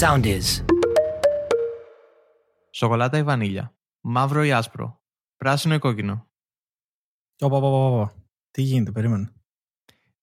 Sound 0.00 0.24
is. 0.24 0.64
Σοκολάτα 2.70 3.18
ή 3.18 3.22
βανίλια. 3.22 3.76
Μαύρο 4.00 4.44
ή 4.44 4.52
άσπρο. 4.52 5.02
Πράσινο 5.36 5.74
ή 5.74 5.78
κόκκινο. 5.78 6.28
Οπα, 7.40 7.56
οπα, 7.56 7.66
οπα, 7.66 7.96
οπα. 7.96 8.14
Τι 8.50 8.62
γίνεται, 8.62 8.90
περίμενε. 8.90 9.32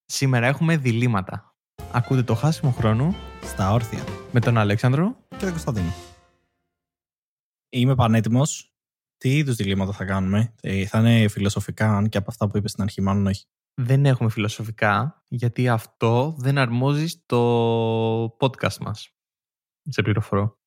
Σήμερα 0.05 0.47
έχουμε 0.47 0.77
διλήμματα. 0.77 1.55
Ακούτε 1.91 2.23
το 2.23 2.35
χάσιμο 2.35 2.71
χρόνο 2.71 3.15
Στα 3.43 3.71
όρθια. 3.71 4.03
με 4.31 4.39
τον 4.39 4.57
Αλέξανδρο. 4.57 5.25
Και 5.29 5.35
τον 5.37 5.49
Κωνσταντίνο. 5.49 5.93
Είμαι 7.69 7.95
πανέτοιμος. 7.95 8.73
Τι 9.17 9.37
είδους 9.37 9.55
διλήμματα 9.55 9.91
θα 9.91 10.05
κάνουμε; 10.05 10.53
Ε, 10.61 10.85
θα 10.85 10.99
είναι 10.99 11.27
φιλοσοφικά, 11.27 11.95
αν 11.97 12.09
και 12.09 12.17
από 12.17 12.29
αυτά 12.29 12.47
που 12.47 12.57
είπες 12.57 12.71
στην 12.71 12.83
αρχή, 12.83 13.01
μάλλον 13.01 13.27
όχι. 13.27 13.45
Δεν 13.73 14.05
έχουμε 14.05 14.29
φιλοσοφικά, 14.29 15.23
γιατί 15.27 15.69
αυτό 15.69 16.35
δεν 16.37 16.57
αρμόζει 16.57 17.07
στο 17.07 18.37
podcast 18.39 18.77
μας. 18.77 19.12
Σε 19.89 20.01
πληροφορώ. 20.01 20.57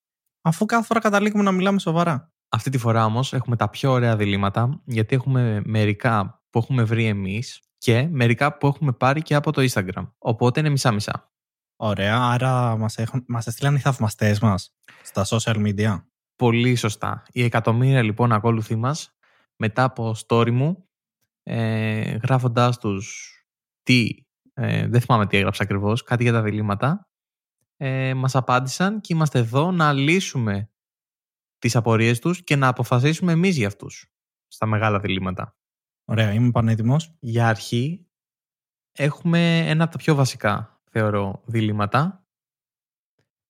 Αφού 0.41 0.65
κάθε 0.65 0.85
φορά 0.85 0.99
καταλήγουμε 0.99 1.43
να 1.43 1.51
μιλάμε 1.51 1.79
σοβαρά. 1.79 2.31
Αυτή 2.49 2.69
τη 2.69 2.77
φορά 2.77 3.05
όμως 3.05 3.33
έχουμε 3.33 3.55
τα 3.55 3.69
πιο 3.69 3.91
ωραία 3.91 4.15
διλήμματα, 4.15 4.81
γιατί 4.85 5.15
έχουμε 5.15 5.61
μερικά 5.65 6.43
που 6.49 6.59
έχουμε 6.59 6.83
βρει 6.83 7.05
εμείς 7.05 7.61
και 7.77 8.07
μερικά 8.11 8.57
που 8.57 8.67
έχουμε 8.67 8.91
πάρει 8.91 9.21
και 9.21 9.35
από 9.35 9.51
το 9.51 9.67
Instagram. 9.71 10.11
Οπότε 10.17 10.59
είναι 10.59 10.69
μισά-μισά. 10.69 11.31
Ωραία, 11.75 12.21
άρα 12.21 12.77
μας, 12.77 12.97
έχουν, 12.97 13.23
μας 13.27 13.47
έστειλαν 13.47 13.75
οι 13.75 13.79
θαυμαστές 13.79 14.39
μας 14.39 14.75
στα 15.03 15.25
social 15.25 15.55
media. 15.55 16.03
Πολύ 16.35 16.75
σωστά. 16.75 17.23
Οι 17.31 17.43
εκατομμύρια 17.43 18.01
λοιπόν 18.01 18.31
ακόλουθοί 18.31 18.75
μας 18.75 19.17
μετά 19.55 19.83
από 19.83 20.15
story 20.27 20.51
μου 20.51 20.89
ε, 21.43 22.17
γράφοντάς 22.23 22.77
τους 22.77 23.31
τι, 23.83 24.09
ε, 24.53 24.87
δεν 24.87 25.01
θυμάμαι 25.01 25.27
τι 25.27 25.37
έγραψα 25.37 25.63
ακριβώς, 25.63 26.03
κάτι 26.03 26.23
για 26.23 26.31
τα 26.31 26.41
διλήμματα 26.41 27.06
ε, 27.77 28.13
μας 28.13 28.35
απάντησαν 28.35 29.01
και 29.01 29.13
είμαστε 29.13 29.39
εδώ 29.39 29.71
να 29.71 29.93
λύσουμε 29.93 30.71
τις 31.57 31.75
απορίες 31.75 32.19
τους 32.19 32.43
και 32.43 32.55
να 32.55 32.67
αποφασίσουμε 32.67 33.31
εμείς 33.31 33.57
για 33.57 33.67
αυτούς 33.67 34.11
στα 34.47 34.65
μεγάλα 34.65 34.99
διλήμματα. 34.99 35.57
Ωραία, 36.05 36.33
είμαι 36.33 36.51
πανέτοιμος. 36.51 37.15
Για 37.19 37.47
αρχή 37.47 38.07
έχουμε 38.91 39.69
ένα 39.69 39.83
από 39.83 39.91
τα 39.91 39.97
πιο 39.97 40.15
βασικά 40.15 40.81
θεωρώ 40.91 41.41
διλήμματα 41.45 42.25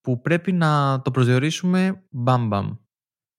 που 0.01 0.21
πρέπει 0.21 0.51
να 0.51 1.01
το 1.01 1.11
προσδιορίσουμε 1.11 2.05
μπαμ 2.09 2.47
μπαμ. 2.47 2.75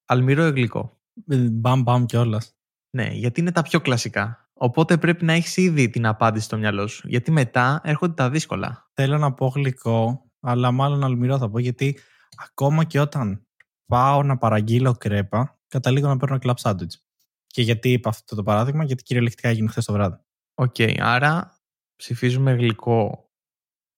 Αλμυρό 0.05 0.47
ή 0.47 0.50
γλυκό. 0.50 1.00
Ε, 1.27 1.36
Μπαμ 1.36 1.83
μπαμ 1.83 2.05
κιόλας. 2.05 2.56
Ναι, 2.91 3.08
γιατί 3.12 3.41
είναι 3.41 3.52
τα 3.52 3.62
πιο 3.62 3.80
κλασικά. 3.80 4.50
Οπότε 4.52 4.98
πρέπει 4.98 5.25
να 5.25 5.33
έχεις 5.33 5.56
ήδη 5.56 5.91
την 5.91 6.06
απάντηση 6.06 6.45
στο 6.45 6.56
μυαλό 6.56 6.86
σου. 6.86 7.08
Γιατί 7.08 7.30
μετά 7.30 7.80
έρχονται 7.84 8.14
τα 8.14 8.30
δύσκολα. 8.30 8.91
Θέλω 8.95 9.19
να 9.19 9.33
πω 9.33 9.47
γλυκό, 9.47 10.27
αλλά 10.41 10.70
μάλλον 10.70 11.05
αλμυρό 11.05 11.39
θα 11.39 11.50
πω, 11.50 11.58
γιατί 11.58 11.98
ακόμα 12.36 12.84
και 12.84 13.00
όταν 13.00 13.47
πάω 13.86 14.22
να 14.22 14.39
παραγγείλω 14.39 14.92
κρέπα, 14.92 15.58
καταλήγω 15.69 16.08
να 16.08 16.17
παίρνω 16.17 16.39
κλαμπ 16.39 16.56
σάντουιτς. 16.56 17.06
Και 17.47 17.62
γιατί 17.62 17.92
είπα 17.92 18.08
αυτό 18.08 18.36
το 18.36 18.42
παράδειγμα, 18.42 18.84
γιατί 18.84 19.03
κυριολεκτικά 19.03 19.48
έγινε 19.48 19.69
χθες 19.69 19.84
το 19.84 19.92
βράδυ. 19.92 20.17
Οκ, 20.55 20.75
άρα 20.98 21.58
ψηφίζουμε 21.97 22.53
γλυκό. 22.53 23.30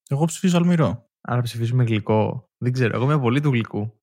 Εγώ 0.09 0.25
ψηφίζω 0.25 0.57
αλμυρό. 0.57 1.11
Άρα 1.21 1.43
ψηφίζουμε 1.43 1.85
γλυκό. 1.85 2.51
Δεν 2.59 2.73
ξέρω, 2.73 2.97
εγώ 2.97 3.05
είμαι 3.05 3.21
πολύ 3.21 3.41
του 3.41 3.51
γλυκού. 3.51 4.01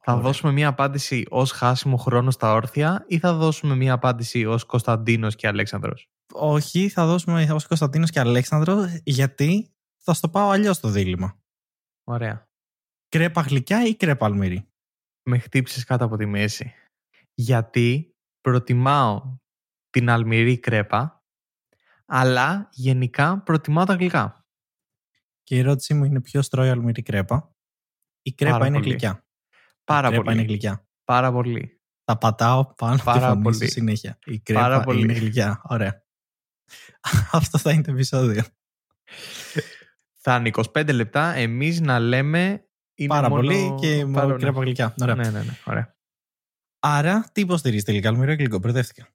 Θα 0.00 0.12
Ωραία. 0.12 0.24
δώσουμε 0.24 0.52
μία 0.52 0.68
απάντηση 0.68 1.26
ως 1.28 1.50
χάσιμο 1.50 1.96
χρόνο 1.96 2.30
στα 2.30 2.52
όρθια 2.52 3.04
ή 3.08 3.18
θα 3.18 3.32
δώσουμε 3.32 3.74
μία 3.74 3.92
απάντηση 3.92 4.44
ως 4.44 4.64
Κωνσταντίνος 4.64 5.34
και 5.34 5.46
Αλέξανδρος; 5.46 6.10
Όχι, 6.32 6.88
θα 6.88 7.06
δώσουμε 7.06 7.48
ως 7.52 7.66
Κωνσταντίνος 7.66 8.10
και 8.10 8.20
Αλέξανδρο, 8.20 8.76
γιατί 9.04 9.74
θα 9.96 10.14
στο 10.14 10.28
πάω 10.28 10.48
αλλιώς 10.48 10.80
το 10.80 10.88
δίλημα. 10.88 11.38
Ωραία. 12.08 12.48
Κρέπα 13.08 13.40
γλυκιά 13.40 13.86
ή 13.86 13.96
κρέπα 13.96 14.26
αλμυρή. 14.26 14.68
Με 15.22 15.38
χτύψεις 15.38 15.84
κάτω 15.84 16.04
από 16.04 16.16
τη 16.16 16.26
μέση. 16.26 16.72
Γιατί 17.34 18.16
προτιμάω 18.40 19.36
την 19.90 20.10
αλμυρή 20.10 20.58
κρέπα, 20.58 21.24
αλλά 22.06 22.68
γενικά 22.72 23.42
προτιμάω 23.42 23.84
τα 23.84 23.94
γλυκά. 23.94 24.46
Και 25.42 25.54
η 25.54 25.58
ερώτησή 25.58 25.94
μου 25.94 26.04
είναι 26.04 26.20
ποιος 26.20 26.48
τρώει 26.48 26.68
αλμυρή 26.68 27.02
κρέπα; 27.02 27.56
Η 28.22 28.32
κρέπα 28.32 28.52
Πάρα 28.52 28.66
είναι 28.66 28.76
πολύ. 28.78 28.88
γλυκιά. 28.88 29.26
Πάρα 29.84 30.06
η 30.06 30.10
κρέπα 30.10 30.24
πολύ. 30.24 30.36
είναι 30.38 30.46
γλυκιά. 30.46 30.86
Πάρα 31.04 31.32
πολύ. 31.32 31.80
Τα 32.04 32.18
πατάω 32.18 32.74
πάνω 32.74 32.92
από 32.92 33.00
τη 33.00 33.04
Πάρα 33.04 33.28
φωνή 33.28 33.52
σου 33.52 33.58
πολύ. 33.58 33.70
συνέχεια. 33.70 34.18
Η 34.24 34.40
κρέπα 34.40 34.60
Πάρα 34.60 34.80
πολύ. 34.80 35.00
είναι 35.00 35.12
γλυκιά. 35.12 35.60
Ωραία. 35.64 36.04
Αυτό 37.32 37.58
θα 37.58 37.72
είναι 37.72 37.82
το 37.82 37.90
επεισόδιο. 37.90 38.42
Θα 40.30 40.36
είναι 40.36 40.50
25 40.72 40.92
λεπτά 40.94 41.34
εμείς 41.34 41.80
να 41.80 41.98
λέμε 41.98 42.68
είναι 42.94 43.08
Πάρα 43.08 43.28
μόνο- 43.28 43.42
πολύ 43.42 43.74
και 43.80 44.04
μόνο 44.04 44.20
Πάρα- 44.26 44.36
κρέπα 44.36 44.60
γλυκιά. 44.60 44.94
Ωραία. 45.02 45.14
Ναι, 45.14 45.30
ναι, 45.30 45.42
ναι. 45.42 45.52
Ωραία. 45.64 45.96
Άρα, 46.78 47.28
τι 47.32 47.40
υποστηρίζεις 47.40 47.84
τελικά, 47.84 48.08
αλμυρό 48.08 48.32
ή 48.32 48.34
γλυκό. 48.34 48.58
Μπερδεύτηκα. 48.58 49.08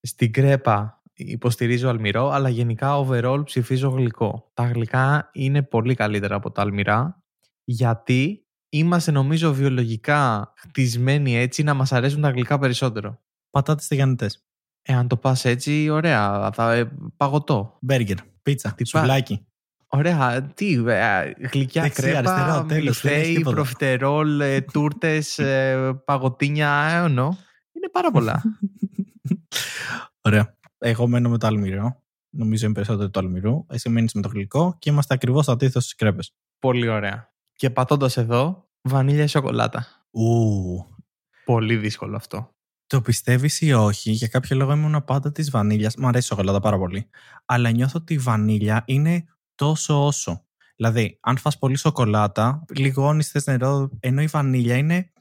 Στην 0.00 0.32
κρέπα 0.32 1.02
υποστηρίζω 1.12 1.88
αλμυρό, 1.88 2.28
αλλά 2.30 2.48
γενικά 2.48 3.04
overall 3.06 3.42
ψηφίζω 3.44 3.88
γλυκό. 3.88 4.50
Τα 4.54 4.64
γλυκά 4.64 5.30
είναι 5.32 5.62
πολύ 5.62 5.94
καλύτερα 5.94 6.34
από 6.36 6.50
τα 6.50 6.62
αλμυρά, 6.62 7.22
γιατί 7.64 8.46
είμαστε 8.68 9.10
νομίζω 9.10 9.52
βιολογικά 9.54 10.52
χτισμένοι 10.56 11.36
έτσι 11.36 11.62
να 11.62 11.74
μας 11.74 11.92
αρέσουν 11.92 12.20
τα 12.20 12.30
γλυκά 12.30 12.58
περισσότερο. 12.58 13.22
Πατάτες 13.50 13.86
τηγανιτές. 13.86 14.44
Εάν 14.82 15.08
το 15.08 15.16
πας 15.16 15.44
έτσι, 15.44 15.88
ωραία, 15.88 16.50
θα 16.52 16.72
ε, 16.72 16.84
παγωτό. 17.16 17.78
Μπέργκερ, 17.80 18.16
πίτσα, 18.42 18.74
Τι 18.74 18.86
σουβλάκι. 18.86 19.46
Ωραία, 19.88 20.42
τι, 20.42 20.72
ε, 20.72 21.32
γλυκιά 21.52 21.82
Δεξιά, 21.82 21.88
κρέπα, 21.88 22.18
αριστερά, 22.18 22.64
τέλος, 22.64 22.66
δεν 22.66 22.76
έχεις 22.76 23.02
μιλφέι, 23.02 23.34
τίποτα. 23.34 23.54
προφιτερόλ, 23.54 24.40
ε, 24.40 24.60
τούρτες, 24.72 25.38
ε, 25.38 25.92
παγωτίνια, 26.04 26.70
έωνο. 26.70 27.38
Είναι 27.72 27.88
πάρα 27.92 28.10
πολλά. 28.10 28.42
Ωραία. 30.20 30.56
Εγώ 30.78 31.06
μένω 31.06 31.28
με 31.28 31.38
το 31.38 31.46
αλμυρό. 31.46 32.02
Νομίζω 32.30 32.64
είναι 32.64 32.74
περισσότερο 32.74 33.10
το 33.10 33.20
αλμυρό. 33.20 33.66
Εσύ 33.68 33.88
μένεις 33.88 34.12
με 34.12 34.22
το 34.22 34.28
γλυκό 34.28 34.76
και 34.78 34.90
είμαστε 34.90 35.14
ακριβώς 35.14 35.48
αντίθετος 35.48 35.82
στις 35.82 35.94
κρέπες. 35.94 36.34
Πολύ 36.58 36.88
ωραία. 36.88 37.32
Και 37.52 37.70
πατώντας 37.70 38.16
εδώ, 38.16 38.68
βανίλια 38.82 39.22
ή 39.22 39.26
σοκολάτα. 39.26 39.86
Ου. 40.10 40.86
Πολύ 41.44 41.76
δύσκολο 41.76 42.16
αυτό. 42.16 42.48
Το 42.86 43.00
πιστεύεις 43.00 43.60
ή 43.60 43.72
όχι, 43.72 44.10
για 44.10 44.28
κάποιο 44.28 44.56
λόγο 44.56 44.72
ήμουν 44.72 45.04
πάντα 45.04 45.32
της 45.32 45.50
βανίλιας. 45.50 45.96
Μ' 45.96 46.06
αρέσει 46.06 46.24
η 46.24 46.28
σοκολάτα 46.28 46.60
πάρα 46.60 46.78
πολύ. 46.78 47.08
Αλλά 47.44 47.70
νιώθω 47.70 47.98
ότι 48.00 48.14
η 48.14 48.18
βανίλια 48.18 48.82
είναι 48.86 49.24
τόσο 49.54 50.06
όσο. 50.06 50.46
Δηλαδή, 50.76 51.18
αν 51.20 51.36
φας 51.36 51.58
πολύ 51.58 51.76
σοκολάτα, 51.76 52.64
λιγώνεις 52.74 53.30
θες 53.30 53.46
νερό, 53.46 53.90
ενώ 54.00 54.22
η 54.22 54.26
βανίλια 54.26 54.76
είναι 54.76 55.12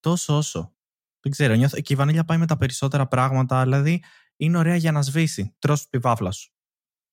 τόσο 0.00 0.36
όσο. 0.36 0.74
Δεν 1.20 1.32
ξέρω, 1.32 1.54
νιώθω. 1.54 1.80
Και 1.80 1.92
η 1.92 1.96
βανίλια 1.96 2.24
πάει 2.24 2.38
με 2.38 2.46
τα 2.46 2.56
περισσότερα 2.56 3.06
πράγματα, 3.06 3.62
δηλαδή 3.62 4.02
είναι 4.36 4.58
ωραία 4.58 4.76
για 4.76 4.92
να 4.92 5.02
σβήσει. 5.02 5.54
Τρως 5.58 5.88
τη 5.88 5.98
βάφλα 5.98 6.30
σου. 6.30 6.52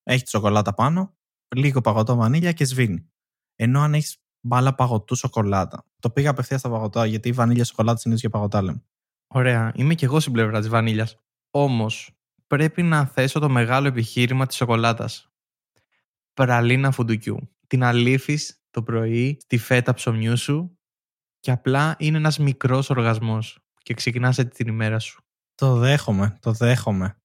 Έχει 0.03 0.23
τη 0.23 0.29
σοκολάτα 0.29 0.73
πάνω, 0.73 1.17
λίγο 1.55 1.81
παγωτό 1.81 2.15
βανίλια 2.15 2.51
και 2.51 2.65
σβήνει. 2.65 3.09
Ενώ 3.55 3.81
αν 3.81 3.93
έχεις 3.93 4.17
μπάλα 4.41 4.75
παγωτού 4.75 5.15
σοκολάτα. 5.15 5.85
Το 5.99 6.09
πήγα 6.09 6.29
απευθείας 6.29 6.59
στα 6.59 6.69
παγωτά, 6.69 7.05
γιατί 7.05 7.29
η 7.29 7.31
βανίλια 7.31 7.63
σοκολάτα 7.63 7.97
συνήθω 7.97 8.19
για 8.19 8.29
παγωτά 8.29 8.61
λέμε. 8.61 8.83
Ωραία. 9.27 9.71
Είμαι 9.75 9.93
και 9.93 10.05
εγώ 10.05 10.19
στην 10.19 10.33
πλευρά 10.33 10.59
της 10.59 10.69
βανίλιας. 10.69 11.17
Όμως, 11.51 12.11
πρέπει 12.47 12.83
να 12.83 13.05
θέσω 13.05 13.39
το 13.39 13.49
μεγάλο 13.49 13.87
επιχείρημα 13.87 14.45
της 14.45 14.55
σοκολάτας. 14.55 15.28
Πραλίνα 16.45 16.91
φουντουκιού. 16.91 17.49
Την 17.67 17.83
αλήφεις 17.83 18.63
το 18.69 18.83
πρωί 18.83 19.37
στη 19.41 19.57
φέτα 19.57 19.93
ψωμιού 19.93 20.37
σου 20.37 20.79
και 21.39 21.51
απλά 21.51 21.95
είναι 21.99 22.17
ένας 22.17 22.37
μικρός 22.37 22.89
οργασμός 22.89 23.59
και 23.83 23.93
ξεκινάς 23.93 24.37
έτσι 24.37 24.63
την 24.63 24.67
ημέρα 24.73 24.99
σου. 24.99 25.23
Το 25.55 25.75
δέχομαι, 25.75 26.37
το 26.41 26.51
δέχομαι. 26.51 27.21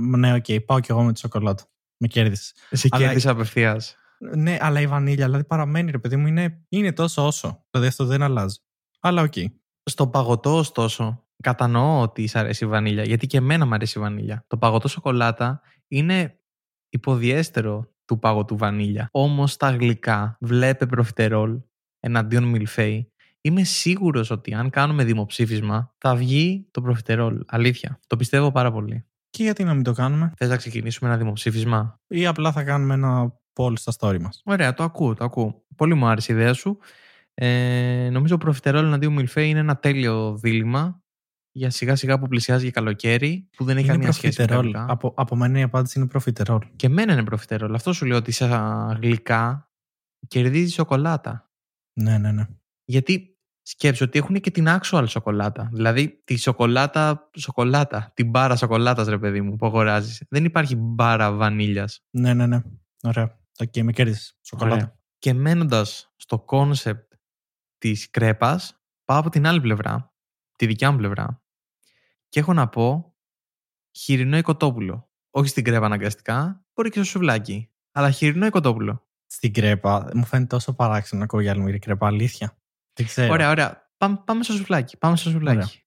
Ναι, 0.00 0.34
οκ, 0.34 0.44
πάω 0.66 0.80
κι 0.80 0.90
εγώ 0.90 1.02
με 1.02 1.12
τη 1.12 1.18
σοκολάτα. 1.18 1.64
Με 1.96 2.06
κέρδισες. 2.06 2.54
Σε 2.70 2.88
Αλλά- 2.90 3.04
κέρδισε 3.04 3.30
απευθείας. 3.30 3.96
Ναι, 4.36 4.58
αλλά 4.60 4.80
η 4.80 4.86
βανίλια, 4.86 5.24
δηλαδή 5.24 5.44
παραμένει, 5.44 5.90
ρε 5.90 5.98
παιδί 5.98 6.16
μου, 6.16 6.26
είναι, 6.26 6.64
είναι 6.68 6.92
τόσο 6.92 7.26
όσο. 7.26 7.64
Δηλαδή 7.70 7.88
αυτό 7.88 8.04
δεν 8.04 8.22
αλλάζει. 8.22 8.58
Αλλά 9.00 9.22
οκ. 9.22 9.34
Στο 9.82 10.08
παγωτό, 10.08 10.56
ωστόσο, 10.56 11.26
κατανοώ 11.42 12.00
ότι 12.00 12.26
σ' 12.26 12.36
αρέσει 12.36 12.64
η 12.64 12.68
βανίλια, 12.68 13.04
γιατί 13.04 13.26
και 13.26 13.36
εμένα 13.36 13.66
μου 13.66 13.74
αρέσει 13.74 13.98
η 13.98 14.00
βανίλια. 14.00 14.44
Το 14.46 14.58
παγωτό 14.58 14.88
σοκολάτα 14.88 15.60
είναι 15.88 16.40
υποδιέστερο 16.88 17.92
του 18.08 18.18
παγωτού 18.18 18.56
βανίλια. 18.56 19.08
Όμως 19.12 19.56
τα 19.56 19.70
γλυκά, 19.70 20.36
βλέπε 20.40 20.86
προφιτερόλ 20.86 21.58
εναντίον 22.00 22.44
μιλφέη, 22.44 23.12
είμαι 23.40 23.62
σίγουρος 23.62 24.30
ότι 24.30 24.54
αν 24.54 24.70
κάνουμε 24.70 25.04
δημοψήφισμα 25.04 25.94
θα 25.98 26.14
βγει 26.14 26.66
το 26.70 26.82
προφιτερόλ. 26.82 27.40
Αλήθεια. 27.46 28.00
Το 28.06 28.16
πιστεύω 28.16 28.52
πάρα 28.52 28.72
πολύ. 28.72 29.04
Και 29.30 29.42
γιατί 29.42 29.64
να 29.64 29.74
μην 29.74 29.82
το 29.82 29.92
κάνουμε, 29.92 30.32
Θες 30.36 30.48
να 30.48 30.56
ξεκινήσουμε 30.56 31.10
ένα 31.10 31.18
δημοψήφισμα; 31.18 32.00
ή 32.06 32.26
απλά 32.26 32.52
θα 32.52 32.62
κάνουμε 32.64 32.94
ένα 32.94 33.32
poll 33.52 33.72
στα 33.74 33.92
story 33.98 34.20
μας. 34.20 34.42
Ωραία, 34.44 34.74
το 34.74 34.82
ακούω, 34.82 35.14
το 35.14 35.24
ακούω. 35.24 35.64
Πολύ 35.76 35.94
μου 35.94 36.06
άρεσε 36.06 36.32
η 36.32 36.34
ιδέα 36.34 36.52
σου. 36.52 36.78
Ε, 37.34 38.08
νομίζω 38.12 38.34
ο 38.34 38.38
προφιτερόλ 38.38 38.84
εναντίον 38.84 39.12
μιλφέη 39.12 39.48
είναι 39.48 39.58
ένα 39.58 39.76
τέλειο 39.76 40.36
δίλημα 40.36 41.02
για 41.58 41.70
σιγά 41.70 41.96
σιγά 41.96 42.18
που 42.18 42.28
πλησιάζει 42.28 42.64
και 42.64 42.70
καλοκαίρι, 42.70 43.48
που 43.56 43.64
δεν 43.64 43.76
έχει 43.76 43.84
Είναι 43.86 43.94
καμία 43.94 44.12
σχέση 44.12 44.40
με 44.40 44.46
τα 44.46 44.52
προφιτερόλ. 44.52 44.82
γλυκά. 44.82 44.92
Από, 44.92 45.14
από 45.16 45.36
μένα 45.36 45.58
η 45.58 45.62
απάντηση 45.62 45.98
είναι 45.98 46.08
προφιτερόλ. 46.08 46.66
Και 46.76 46.86
εμένα 46.86 47.12
είναι 47.12 47.24
προφιτερόλ. 47.24 47.74
Αυτό 47.74 47.92
σου 47.92 48.06
λέω 48.06 48.16
ότι 48.16 48.32
σε 48.32 48.46
γλυκά 49.00 49.70
κερδίζεις 50.28 50.74
σοκολάτα. 50.74 51.52
Ναι, 52.00 52.18
ναι, 52.18 52.32
ναι. 52.32 52.46
Γιατί 52.84 53.38
σκέψου 53.62 54.04
ότι 54.04 54.18
έχουν 54.18 54.40
και 54.40 54.50
την 54.50 54.66
actual 54.68 55.04
σοκολάτα. 55.06 55.68
Δηλαδή 55.72 56.22
τη 56.24 56.36
σοκολάτα, 56.36 57.30
σοκολάτα, 57.38 58.12
την 58.14 58.30
μπάρα 58.30 58.56
σοκολάτας, 58.56 59.06
ρε 59.06 59.18
παιδί 59.18 59.40
μου, 59.40 59.56
που 59.56 59.66
αγοράζεις. 59.66 60.22
Δεν 60.28 60.44
υπάρχει 60.44 60.76
μπάρα 60.76 61.32
βανίλιας. 61.32 62.04
Ναι, 62.10 62.34
ναι, 62.34 62.46
ναι. 62.46 62.62
Ωραία. 63.02 63.38
OK, 63.60 63.70
okay, 63.72 63.82
με 63.82 63.92
κέρδισες. 63.92 64.38
Σοκολάτα. 64.40 64.98
Και 65.18 65.34
μένοντας 65.34 66.12
στο 66.16 66.38
concept 66.38 67.12
της 67.78 68.10
κρέπας, 68.10 68.82
πάω 69.04 69.18
από 69.18 69.30
την 69.30 69.46
άλλη 69.46 69.60
πλευρά, 69.60 70.12
τη 70.56 70.66
δικιά 70.66 70.90
μου 70.90 70.96
πλευρά, 70.96 71.42
και 72.28 72.40
έχω 72.40 72.52
να 72.52 72.68
πω 72.68 73.16
χοιρινό 73.98 74.36
ή 74.36 74.42
κοτόπουλο. 74.42 75.10
Όχι 75.30 75.48
στην 75.48 75.64
κρέπα 75.64 75.86
αναγκαστικά, 75.86 76.64
μπορεί 76.74 76.90
και 76.90 76.98
στο 76.98 77.08
σουβλάκι. 77.08 77.70
Αλλά 77.92 78.10
χοιρινό 78.10 78.46
ή 78.46 78.50
κοτόπουλο. 78.50 79.06
Στην 79.26 79.52
κρέπα, 79.52 80.10
μου 80.14 80.24
φαίνεται 80.24 80.48
τόσο 80.48 80.74
παράξενο 80.74 81.18
να 81.18 81.24
ακούω 81.24 81.40
για 81.40 81.52
άλλη 81.52 81.78
κρέπα, 81.78 82.06
αλήθεια. 82.06 82.58
Δεν 82.92 83.06
ξέρω. 83.06 83.32
Ωραία, 83.32 83.50
ωραία. 83.50 83.90
Πάμε, 83.96 84.22
πάμε 84.24 84.42
στο 84.42 84.52
σουβλάκι. 84.52 84.96
Πάμε 84.96 85.16
στο 85.16 85.30
σουβλάκι. 85.30 85.82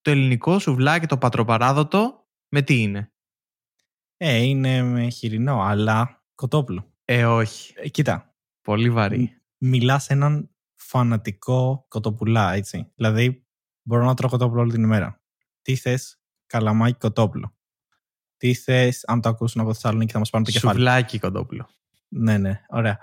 Το 0.00 0.10
ελληνικό 0.10 0.58
σουβλάκι, 0.58 1.06
το 1.06 1.18
πατροπαράδοτο, 1.18 2.26
με 2.48 2.62
τι 2.62 2.82
είναι; 2.82 3.12
Ε, 4.16 4.36
είναι 4.36 4.82
με 4.82 5.08
χοιρινό, 5.08 5.62
αλλά 5.62 6.24
κοτόπουλο. 6.34 6.92
Ε, 7.04 7.24
όχι. 7.24 7.74
Ε, 7.76 7.88
κοίτα. 7.88 8.34
Πολύ 8.62 8.90
βαρύ. 8.90 9.42
Μιλάς 9.58 10.04
σε 10.04 10.12
έναν 10.12 10.50
φανατικό 10.74 11.86
κοτοπουλά, 11.88 12.52
έτσι. 12.52 12.92
Δηλαδή, 12.94 13.46
μπορώ 13.82 14.04
να 14.04 14.14
τρώω 14.14 14.30
κοτόπουλο 14.30 14.60
όλη 14.60 14.72
την 14.72 14.82
ημέρα. 14.82 15.17
Τι 15.68 15.76
θες, 15.76 16.20
καλαμάκι 16.46 16.98
κοτόπουλο; 16.98 17.56
Τι 18.36 18.54
θες, 18.54 19.04
αν 19.06 19.20
το 19.20 19.28
ακούσουν 19.28 19.60
από 19.60 19.72
Θεσσαλονίκη 19.72 20.12
θα 20.12 20.18
μας 20.18 20.30
πάρουν 20.30 20.46
το 20.46 20.52
κεφάλι. 20.52 20.74
Σουβλάκι 20.74 21.18
κοτόπουλο. 21.18 21.68
Ναι, 22.08 22.38
ναι, 22.38 22.60
ωραία. 22.68 22.98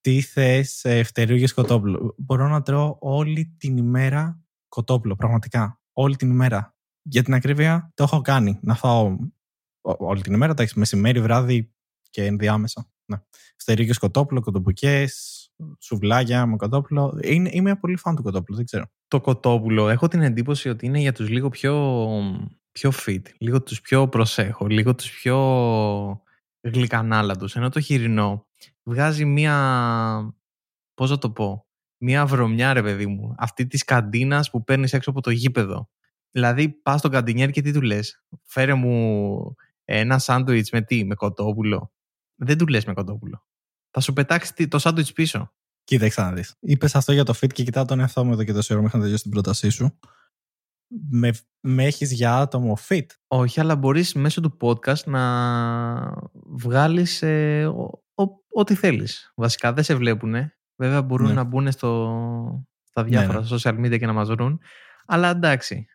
Τι 0.00 0.20
θες, 0.20 0.86
φτερούγες 1.04 1.54
κοτόπουλο; 1.54 2.14
Μπορώ 2.18 2.48
να 2.48 2.62
τρώω 2.62 2.96
όλη 3.00 3.54
την 3.58 3.76
ημέρα 3.76 4.40
κοτόπουλο, 4.68 5.16
πραγματικά. 5.16 5.80
Όλη 5.92 6.16
την 6.16 6.30
ημέρα. 6.30 6.76
Για 7.02 7.22
την 7.22 7.34
ακρίβεια, 7.34 7.90
το 7.94 8.02
έχω 8.02 8.20
κάνει. 8.20 8.58
Να 8.62 8.74
φάω 8.74 9.16
όλη 9.80 10.22
την 10.22 10.32
ημέρα, 10.32 10.54
τα 10.54 10.62
έχει 10.62 10.78
μεσημέρι, 10.78 11.20
βράδυ 11.20 11.74
και 12.10 12.24
ενδιάμεσα. 12.24 12.90
Ναι. 13.04 13.16
Φτερούγες 13.56 13.98
κοτόπουλο, 13.98 14.40
κοτοπουκές, 14.40 15.39
σουβλάγια 15.78 16.46
με 16.46 16.56
κοτόπουλο. 16.56 17.18
Είναι, 17.22 17.50
είμαι 17.52 17.76
πολύ 17.76 17.96
φαν 17.96 18.16
του 18.16 18.22
κοτόπουλου, 18.22 18.56
δεν 18.56 18.64
ξέρω. 18.64 18.84
Το 19.08 19.20
κοτόπουλο 19.20 19.88
έχω 19.88 20.08
την 20.08 20.22
εντύπωση 20.22 20.68
ότι 20.68 20.86
είναι 20.86 20.98
για 20.98 21.12
τους 21.12 21.28
λίγο 21.28 21.48
πιο, 21.48 22.08
πιο 22.72 22.92
fit, 23.06 23.22
λίγο 23.38 23.62
τους 23.62 23.80
πιο 23.80 24.08
προσέχω, 24.08 24.66
λίγο 24.66 24.94
τους 24.94 25.10
πιο 25.10 26.22
γλυκανάλατους. 26.60 27.56
Ενώ 27.56 27.68
το 27.68 27.80
χοιρινό 27.80 28.46
βγάζει 28.82 29.24
μία, 29.24 30.34
πώς 30.94 31.10
θα 31.10 31.18
το 31.18 31.30
πω, 31.30 31.66
μία 32.02 32.26
βρωμιά 32.26 32.72
ρε 32.72 32.82
παιδί 32.82 33.06
μου, 33.06 33.34
αυτή 33.38 33.66
της 33.66 33.84
καντίνας 33.84 34.50
που 34.50 34.64
παίρνεις 34.64 34.92
έξω 34.92 35.10
από 35.10 35.20
το 35.20 35.30
γήπεδο. 35.30 35.88
Δηλαδή 36.30 36.68
πας 36.68 36.98
στον 36.98 37.10
καντινιέρ 37.10 37.50
και 37.50 37.62
τι 37.62 37.72
του 37.72 37.82
λες, 37.82 38.24
φέρε 38.44 38.74
μου 38.74 39.54
ένα 39.84 40.18
σάντουιτς 40.18 40.70
με 40.70 40.82
τι, 40.82 41.04
με 41.04 41.14
κοτόπουλο. 41.14 41.92
Δεν 42.34 42.58
του 42.58 42.66
λες 42.66 42.84
με 42.84 42.92
κοτόπουλο. 42.92 43.44
Θα 43.90 44.00
σου 44.00 44.12
πετάξει 44.12 44.68
το 44.68 44.78
σάντουιτς 44.78 45.12
πίσω. 45.12 45.52
Κοίταξε 45.84 46.20
να 46.20 46.32
δεις. 46.32 46.56
Είπες 46.60 46.94
αυτό 46.94 47.12
για 47.12 47.24
το 47.24 47.34
fit 47.40 47.52
και 47.52 47.62
κοιτάω 47.62 47.84
τον 47.84 48.00
εαυτό 48.00 48.24
μου 48.24 48.32
εδώ 48.32 48.44
και 48.44 48.52
το 48.52 48.62
ώρα 48.70 48.82
μέχρι 48.82 48.96
να 48.96 49.02
τελειώσει 49.02 49.22
την 49.22 49.32
πρότασή 49.32 49.68
σου. 49.68 49.98
Με, 51.10 51.32
με 51.60 51.84
έχεις 51.84 52.12
για 52.12 52.36
άτομο 52.36 52.78
fit; 52.88 53.06
Όχι, 53.26 53.60
αλλά 53.60 53.76
μπορείς 53.76 54.14
μέσω 54.14 54.40
του 54.40 54.56
podcast 54.60 55.04
να 55.04 55.22
βγάλεις 56.32 57.22
ε, 57.22 57.72
ό,τι 58.54 58.74
θέλεις. 58.74 59.32
Βασικά 59.36 59.72
δεν 59.72 59.84
σε 59.84 59.94
βλέπουν. 59.94 60.34
Βέβαια 60.76 61.02
μπορούν 61.02 61.26
ναι. 61.28 61.34
να 61.34 61.44
μπουν 61.44 61.72
στο, 61.72 62.66
στα 62.82 63.04
διάφορα 63.04 63.40
ναι, 63.40 63.46
ναι. 63.48 63.56
social 63.56 63.86
media 63.86 63.98
και 63.98 64.06
να 64.06 64.12
μας 64.12 64.28
βρουν. 64.28 64.60
Αλλά 65.06 65.30
εντάξει. 65.30 65.86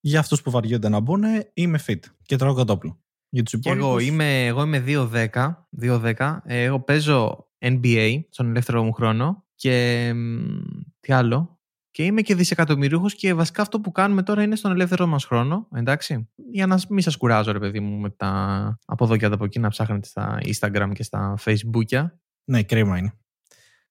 Για 0.00 0.20
αυτούς 0.20 0.42
που 0.42 0.50
βαριούνται 0.50 0.88
να 0.88 1.00
μπουν, 1.00 1.22
είμαι 1.54 1.80
fit 1.86 2.00
και 2.22 2.36
τρώω 2.36 2.54
κοτόπουλο. 2.54 3.02
Για 3.28 3.42
τους 3.42 3.60
και 3.60 3.70
εγώ 3.70 3.98
είμαι, 3.98 4.46
εγώ 4.46 4.62
είμαι 4.62 4.84
2-10. 4.86 5.66
2-10. 5.80 6.38
Ε, 6.44 6.62
εγώ 6.62 6.80
παίζω 6.80 7.48
NBA 7.58 8.20
στον 8.28 8.48
ελεύθερο 8.48 8.84
μου 8.84 8.92
χρόνο 8.92 9.44
και 9.54 10.14
τι 11.00 11.12
άλλο. 11.12 11.60
Και 11.90 12.04
είμαι 12.04 12.22
και 12.22 12.34
δισεκατομμυρίουχος 12.34 13.14
και 13.14 13.34
βασικά 13.34 13.62
αυτό 13.62 13.80
που 13.80 13.92
κάνουμε 13.92 14.22
τώρα 14.22 14.42
είναι 14.42 14.56
στον 14.56 14.70
ελεύθερο 14.70 15.06
μας 15.06 15.24
χρόνο, 15.24 15.68
εντάξει. 15.74 16.28
Για 16.50 16.66
να 16.66 16.80
μην 16.88 17.02
σας 17.02 17.16
κουράζω 17.16 17.52
ρε 17.52 17.58
παιδί 17.58 17.80
μου 17.80 17.96
με 17.96 18.10
τα 18.10 18.78
από 18.86 19.04
εδώ 19.04 19.16
και 19.16 19.24
από 19.24 19.44
εκεί 19.44 19.58
να 19.58 19.68
ψάχνετε 19.68 20.08
στα 20.08 20.38
Instagram 20.42 20.90
και 20.94 21.02
στα 21.02 21.38
Facebook. 21.44 22.06
Ναι, 22.44 22.62
κρίμα 22.62 22.98
είναι. 22.98 23.12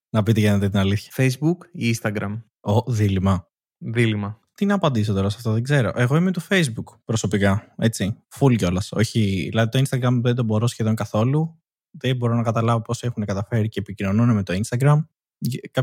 Να 0.09 0.23
πείτε 0.23 0.39
για 0.39 0.51
να 0.51 0.57
δείτε 0.57 0.69
την 0.69 0.79
αλήθεια. 0.79 1.11
Facebook 1.15 1.57
ή 1.71 1.95
Instagram. 2.01 2.41
Ο, 2.59 2.91
δίλημα. 2.91 3.47
Δίλημα. 3.77 4.39
Τι 4.57 4.65
να 4.65 4.73
απαντήσω 4.73 5.13
τώρα 5.13 5.29
σε 5.29 5.35
αυτό, 5.37 5.51
δεν 5.51 5.63
ξέρω. 5.63 5.91
Εγώ 5.95 6.15
είμαι 6.15 6.31
του 6.31 6.41
Facebook 6.49 6.97
προσωπικά. 7.05 7.73
Έτσι. 7.77 8.23
Full 8.39 8.55
κιόλας. 8.55 8.91
Όχι. 8.91 9.47
Δηλαδή 9.49 9.69
το 9.69 9.83
Instagram 9.89 10.19
δεν 10.21 10.35
το 10.35 10.43
μπορώ 10.43 10.67
σχεδόν 10.67 10.95
καθόλου 10.95 11.59
δεν 11.99 12.15
μπορώ 12.15 12.35
να 12.35 12.43
καταλάβω 12.43 12.81
πώς 12.81 13.03
έχουν 13.03 13.25
καταφέρει 13.25 13.69
και 13.69 13.79
επικοινωνούν 13.79 14.33
με 14.33 14.43
το 14.43 14.59
Instagram. 14.63 15.05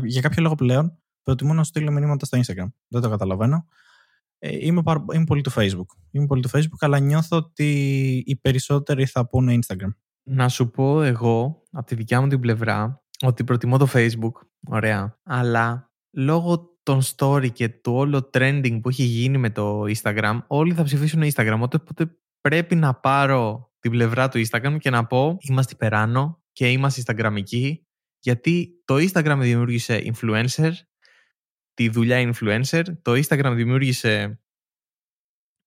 Για 0.03 0.21
κάποιο 0.21 0.41
λόγο 0.41 0.55
πλέον 0.55 0.97
προτιμώ 1.23 1.53
να 1.53 1.63
στείλω 1.63 1.91
μηνύματα 1.91 2.25
στο 2.25 2.39
Instagram. 2.39 2.67
Δεν 2.87 3.01
το 3.01 3.09
καταλαβαίνω. 3.09 3.67
Ε, 4.39 4.65
είμαι, 4.65 4.81
είμαι 5.13 5.25
πολύ 5.25 5.41
του 5.41 5.51
Facebook. 5.51 5.85
Είμαι 6.11 6.25
πολύ 6.25 6.41
του 6.41 6.49
Facebook, 6.49 6.79
αλλά 6.79 6.99
νιώθω 6.99 7.37
ότι 7.37 7.73
οι 8.25 8.35
περισσότεροι 8.35 9.05
θα 9.05 9.27
πούνε 9.27 9.59
Instagram. 9.61 9.93
Να 10.23 10.49
σου 10.49 10.69
πω 10.69 11.01
εγώ, 11.01 11.63
από 11.71 11.85
τη 11.85 11.95
δικιά 11.95 12.21
μου 12.21 12.27
την 12.27 12.39
πλευρά, 12.39 13.03
ότι 13.21 13.43
προτιμώ 13.43 13.77
το 13.77 13.87
Facebook. 13.93 14.31
Ωραία. 14.67 15.19
Αλλά 15.23 15.84
λόγω 16.15 16.77
των 16.83 17.01
story 17.15 17.51
και 17.51 17.69
του 17.69 17.93
όλο 17.93 18.29
trending 18.33 18.79
που 18.81 18.89
έχει 18.89 19.03
γίνει 19.03 19.37
με 19.37 19.49
το 19.49 19.81
Instagram, 19.81 20.39
όλοι 20.47 20.73
θα 20.73 20.83
ψηφίσουν 20.83 21.23
Instagram. 21.23 21.59
Οπότε 21.61 22.17
πρέπει 22.41 22.75
να 22.75 22.93
πάρω 22.95 23.73
την 23.79 23.91
πλευρά 23.91 24.29
του 24.29 24.45
Instagram 24.47 24.77
και 24.79 24.89
να 24.89 25.05
πω 25.05 25.37
είμαστε 25.39 25.73
υπεράνω 25.73 26.43
και 26.51 26.71
είμαστε 26.71 27.03
Instagramικοί 27.05 27.75
γιατί 28.19 28.81
το 28.85 28.95
Instagram 28.95 29.37
δημιούργησε 29.39 30.13
influencer, 30.13 30.71
τη 31.73 31.89
δουλειά 31.89 32.31
influencer, 32.33 32.83
το 33.01 33.11
Instagram 33.11 33.53
δημιούργησε 33.55 34.39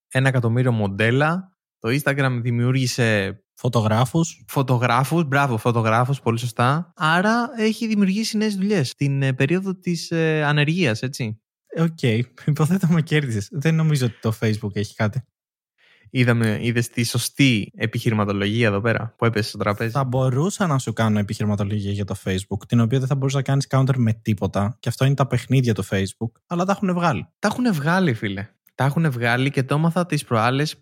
ένα 0.08 0.28
εκατομμύριο 0.28 0.72
μοντέλα, 0.72 1.58
το 1.78 1.88
Instagram 1.88 2.38
δημιούργησε 2.42 3.42
Φωτογράφους. 3.60 4.44
Φωτογράφους, 4.48 5.24
μπράβο, 5.24 5.56
φωτογράφους, 5.56 6.20
πολύ 6.20 6.38
σωστά. 6.38 6.92
Άρα 6.96 7.50
έχει 7.56 7.86
δημιουργήσει 7.86 8.36
νέες 8.36 8.54
δουλειές 8.56 8.88
στην 8.88 9.22
ε, 9.22 9.32
περίοδο 9.32 9.74
της 9.74 10.10
ε, 10.10 10.44
ανεργίας, 10.44 11.02
έτσι. 11.02 11.40
OK, 11.78 11.86
okay. 12.02 12.20
υποθέτω 12.46 12.86
με 12.86 13.02
κέρδισες. 13.02 13.48
Δεν 13.50 13.74
νομίζω 13.74 14.06
ότι 14.06 14.18
το 14.20 14.32
Facebook 14.40 14.76
έχει 14.76 14.94
κάτι. 14.94 15.22
Είδαμε, 16.10 16.58
είδες 16.60 16.88
τη 16.88 17.04
σωστή 17.04 17.72
επιχειρηματολογία 17.74 18.66
εδώ 18.66 18.80
πέρα 18.80 19.14
που 19.18 19.24
έπεσε 19.24 19.48
στο 19.48 19.58
τραπέζι; 19.58 19.90
Θα 19.90 20.04
μπορούσα 20.04 20.66
να 20.66 20.78
σου 20.78 20.92
κάνω 20.92 21.18
επιχειρηματολογία 21.18 21.92
για 21.92 22.04
το 22.04 22.14
Facebook, 22.24 22.66
την 22.66 22.80
οποία 22.80 22.98
δεν 22.98 23.08
θα 23.08 23.14
μπορούσα 23.14 23.36
να 23.36 23.42
κάνεις 23.42 23.66
counter 23.70 23.96
με 23.96 24.12
τίποτα. 24.12 24.76
Και 24.80 24.88
αυτό 24.88 25.04
είναι 25.04 25.14
τα 25.14 25.26
παιχνίδια 25.26 25.74
του 25.74 25.84
Facebook, 25.84 26.32
αλλά 26.46 26.64
τα 26.64 26.72
έχουν 26.72 26.94
βγάλει. 26.94 27.28
Τα 27.38 27.48
έχουν 27.48 27.72
βγάλει, 27.72 28.14
φίλε. 28.14 28.48
Τα 28.74 28.84
έχουν 28.84 29.10
βγάλει 29.10 29.50
και 29.50 29.62
το 29.62 29.74
έμαθα 29.74 30.06
τις 30.06 30.24
προάλλες 30.24 30.74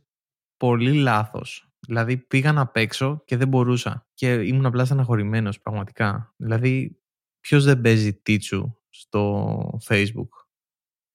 πολύ 0.57 0.93
λάθος. 0.93 1.66
Δηλαδή 1.87 2.17
πήγα 2.17 2.61
απ' 2.61 2.77
έξω 2.77 3.23
και 3.25 3.37
δεν 3.37 3.49
μπορούσα. 3.49 4.07
Και 4.15 4.33
ήμουν 4.33 4.67
απλά 4.67 4.85
στεναχωρημένος 4.85 5.61
πραγματικά. 5.61 6.35
Δηλαδή, 6.37 7.01
ποιος 7.41 7.65
δεν 7.65 7.81
παίζει 7.81 8.15
τίτσου 8.15 8.77
στο 8.91 9.79
Facebook; 9.89 10.29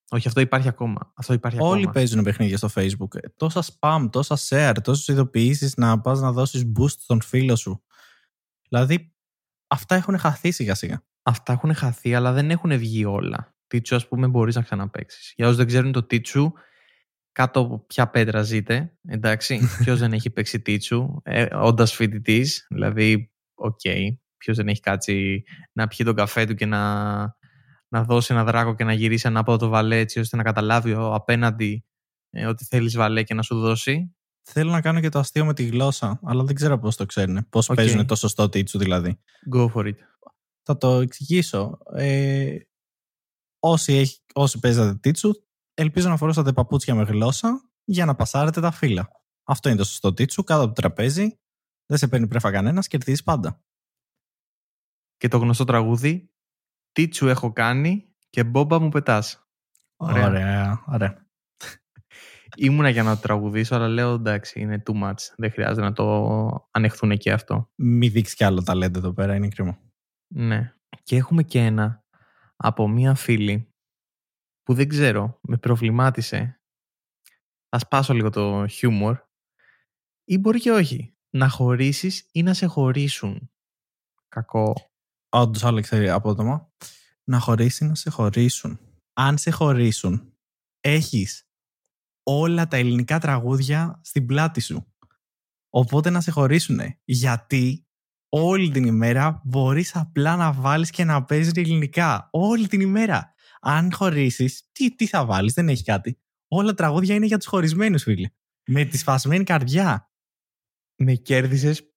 Όχι, 0.09 0.27
αυτό 0.27 0.41
υπάρχει 0.41 0.67
ακόμα. 0.67 1.11
Αυτό 1.15 1.33
υπάρχει 1.33 1.57
Όλοι 1.61 1.77
ακόμα. 1.77 1.91
παίζουν 1.91 2.23
παιχνίδια 2.23 2.57
στο 2.57 2.69
Facebook. 2.75 3.15
Ε, 3.15 3.29
τόσα 3.35 3.63
spam, 3.63 4.07
τόσα 4.11 4.37
share, 4.49 4.75
τόσες 4.83 5.07
ειδοποιήσεις 5.07 5.75
να 5.75 6.01
πας 6.01 6.19
να 6.19 6.31
δώσεις 6.31 6.71
boost 6.79 6.89
στον 6.89 7.21
φίλο 7.21 7.55
σου. 7.55 7.83
Δηλαδή, 8.69 9.13
αυτά 9.67 9.95
έχουν 9.95 10.17
χαθεί 10.17 10.51
σιγά 10.51 10.75
σιγά. 10.75 11.03
Αυτά 11.23 11.53
έχουν 11.53 11.73
χαθεί, 11.73 12.15
αλλά 12.15 12.31
δεν 12.31 12.51
έχουν 12.51 12.77
βγει 12.77 13.05
όλα. 13.05 13.55
Τίτσου, 13.67 13.95
ας 13.95 14.07
πούμε, 14.07 14.27
μπορείς 14.27 14.55
να 14.55 14.61
ξαναπέξει. 14.61 15.33
Για 15.35 15.45
όσους 15.45 15.57
δεν 15.57 15.67
ξέρουν 15.67 15.91
το 15.91 16.03
Τίτσου, 16.03 16.51
κάτω 17.31 17.59
από 17.59 17.85
ποια 17.87 18.09
πέτρα 18.09 18.41
ζείτε. 18.41 18.97
Εντάξει, 19.07 19.59
ποιος 19.83 19.99
δεν 19.99 20.13
έχει 20.13 20.29
παίξει 20.29 20.61
Tichu, 20.61 21.21
ε, 21.23 21.55
όντας 21.55 21.93
φοιτητής. 21.93 22.65
Δηλαδή, 22.69 23.31
OK, 23.53 23.79
okay, 23.83 24.07
ποιος 24.37 24.57
δεν 24.57 24.67
έχει 24.67 24.79
κάτσει 24.79 25.43
να 25.73 25.87
πιει 25.87 26.05
τον 26.05 26.15
καφέ 26.15 26.45
του 26.45 26.55
και 26.55 26.65
να 26.65 27.39
να 27.93 28.03
δώσει 28.03 28.33
ένα 28.33 28.43
δράκο 28.43 28.75
και 28.75 28.83
να 28.83 28.93
γυρίσει 28.93 29.27
ανάποδα 29.27 29.57
το 29.57 29.67
βαλέ 29.67 29.97
έτσι 29.97 30.19
ώστε 30.19 30.37
να 30.37 30.43
καταλάβει 30.43 30.93
ο 30.93 31.13
απέναντι 31.13 31.85
ε, 32.29 32.45
ότι 32.45 32.65
θέλεις 32.65 32.95
βαλέ 32.95 33.23
και 33.23 33.33
να 33.33 33.41
σου 33.41 33.59
δώσει. 33.59 34.15
Θέλω 34.43 34.71
να 34.71 34.81
κάνω 34.81 34.99
και 34.99 35.09
το 35.09 35.19
αστείο 35.19 35.45
με 35.45 35.53
τη 35.53 35.63
γλώσσα, 35.63 36.19
αλλά 36.23 36.43
δεν 36.43 36.55
ξέρω 36.55 36.79
πώς 36.79 36.95
το 36.95 37.05
ξέρουν. 37.05 37.49
Πώς 37.49 37.71
okay. 37.71 37.75
παίζουν 37.75 38.05
το 38.05 38.15
σωστό 38.15 38.49
Tichu 38.49 38.77
δηλαδή. 38.77 39.19
Go 39.55 39.71
for 39.73 39.85
it. 39.85 39.95
Θα 40.63 40.77
το 40.77 40.99
εξηγήσω. 40.99 41.77
Ε, 41.95 42.57
όσοι, 43.59 43.93
έχει, 43.93 44.19
όσοι 44.33 44.59
παίζατε 44.59 44.95
τίτσου, 44.95 45.31
ελπίζω 45.73 46.09
να 46.09 46.17
φορούσατε 46.17 46.53
παπούτσια 46.53 46.95
με 46.95 47.03
γλώσσα 47.03 47.69
για 47.83 48.05
να 48.05 48.15
πασάρετε 48.15 48.61
τα 48.61 48.71
φύλλα. 48.71 49.09
Αυτό 49.43 49.69
είναι 49.69 49.77
το 49.77 49.83
σωστό 49.83 50.13
τίτσου, 50.13 50.43
κάτω 50.43 50.59
από 50.59 50.73
το 50.73 50.81
τραπέζι. 50.81 51.39
Δεν 51.85 51.97
σε 51.97 52.07
παίρνει 52.07 52.27
πρέφα 52.27 52.51
κανένας, 52.51 52.87
κερδίζεις 52.87 53.23
πάντα. 53.23 53.63
Και 55.17 55.27
το 55.27 55.37
γνωστό 55.37 55.63
τραγούδι 55.63 56.31
τι 56.91 57.15
σου 57.15 57.27
έχω 57.27 57.53
κάνει 57.53 58.15
και 58.29 58.43
μπόμπα 58.43 58.79
μου 58.79 58.89
πετάς. 58.89 59.47
Ωραία, 59.95 60.27
ωραία. 60.27 60.83
ωραία. 60.87 61.27
Ήμουνα 62.57 62.89
για 62.89 63.03
να 63.03 63.15
το 63.15 63.21
τραγουδήσω, 63.21 63.75
αλλά 63.75 63.87
λέω 63.87 64.13
εντάξει, 64.13 64.59
είναι 64.59 64.83
too 64.85 65.03
much. 65.03 65.33
Δεν 65.35 65.51
χρειάζεται 65.51 65.81
να 65.81 65.93
το 65.93 66.67
ανεχθούν 66.71 67.17
και 67.17 67.31
αυτό. 67.31 67.69
Μη 67.75 68.07
δείξεις 68.07 68.35
κι 68.35 68.43
άλλο 68.43 68.63
ταλέντο 68.63 68.99
εδώ 68.99 69.13
πέρα, 69.13 69.35
είναι 69.35 69.47
κρίμα. 69.47 69.79
Ναι. 70.27 70.73
Και 71.03 71.15
έχουμε 71.15 71.43
και 71.43 71.59
ένα 71.59 72.03
από 72.55 72.87
μία 72.87 73.15
φίλη 73.15 73.70
που 74.63 74.73
δεν 74.73 74.87
ξέρω, 74.87 75.39
με 75.41 75.57
προβλημάτισε. 75.57 76.61
Θα 77.69 77.79
σπάσω 77.79 78.13
λίγο 78.13 78.29
το 78.29 78.67
χιούμορ. 78.67 79.19
Ή 80.23 80.37
μπορεί 80.37 80.59
και 80.59 80.71
όχι. 80.71 81.15
Να 81.29 81.49
χωρίσεις 81.49 82.29
ή 82.31 82.43
να 82.43 82.53
σε 82.53 82.65
χωρίσουν. 82.65 83.51
Κακό. 84.27 84.73
Όντως, 85.29 85.63
άλλο 85.63 85.83
απότομα. 86.13 86.71
Να 87.23 87.39
χωρίσεις 87.39 87.79
ή 87.79 87.85
να 87.85 87.95
σε 87.95 88.09
χωρίσουν. 88.09 88.79
Αν 89.13 89.37
σε 89.37 89.51
χωρίσουν, 89.51 90.33
έχεις 90.79 91.49
όλα 92.23 92.67
τα 92.67 92.77
ελληνικά 92.77 93.19
τραγούδια 93.19 93.99
στην 94.03 94.25
πλάτη 94.25 94.61
σου. 94.61 94.93
Οπότε 95.69 96.09
να 96.09 96.21
σε 96.21 96.31
χωρίσουνε. 96.31 96.99
Γιατί 97.03 97.87
όλη 98.29 98.71
την 98.71 98.83
ημέρα 98.83 99.41
μπορείς 99.43 99.95
απλά 99.95 100.35
να 100.35 100.53
βάλεις 100.53 100.89
και 100.89 101.03
να 101.03 101.23
παίζεις 101.23 101.51
ελληνικά. 101.51 102.29
Όλη 102.31 102.67
την 102.67 102.81
ημέρα. 102.81 103.30
Αν 103.61 103.93
χωρίσεις, 103.93 104.69
τι, 104.71 104.95
τι 104.95 105.07
θα 105.07 105.25
βάλεις, 105.25 105.53
δεν 105.53 105.69
έχει 105.69 105.83
κάτι. 105.83 106.17
Όλα 106.47 106.69
τα 106.69 106.75
τραγούδια 106.75 107.15
είναι 107.15 107.25
για 107.25 107.37
τους 107.37 107.47
χωρισμένους, 107.47 108.03
φίλε. 108.03 108.29
Με 108.65 108.85
τη 108.85 108.97
σφασμένη 108.97 109.43
καρδιά. 109.43 110.11
Με 110.95 111.13
κέρδισες 111.13 111.93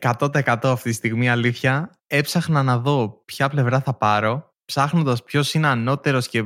100% 0.00 0.58
αυτή 0.62 0.90
τη 0.90 0.94
στιγμή 0.94 1.28
αλήθεια. 1.28 2.00
Έψαχνα 2.06 2.62
να 2.62 2.78
δω 2.78 3.22
ποια 3.24 3.48
πλευρά 3.48 3.80
θα 3.80 3.94
πάρω, 3.94 4.54
ψάχνοντας 4.64 5.22
ποιος 5.22 5.54
είναι 5.54 5.66
ανώτερος 5.66 6.28
και 6.28 6.44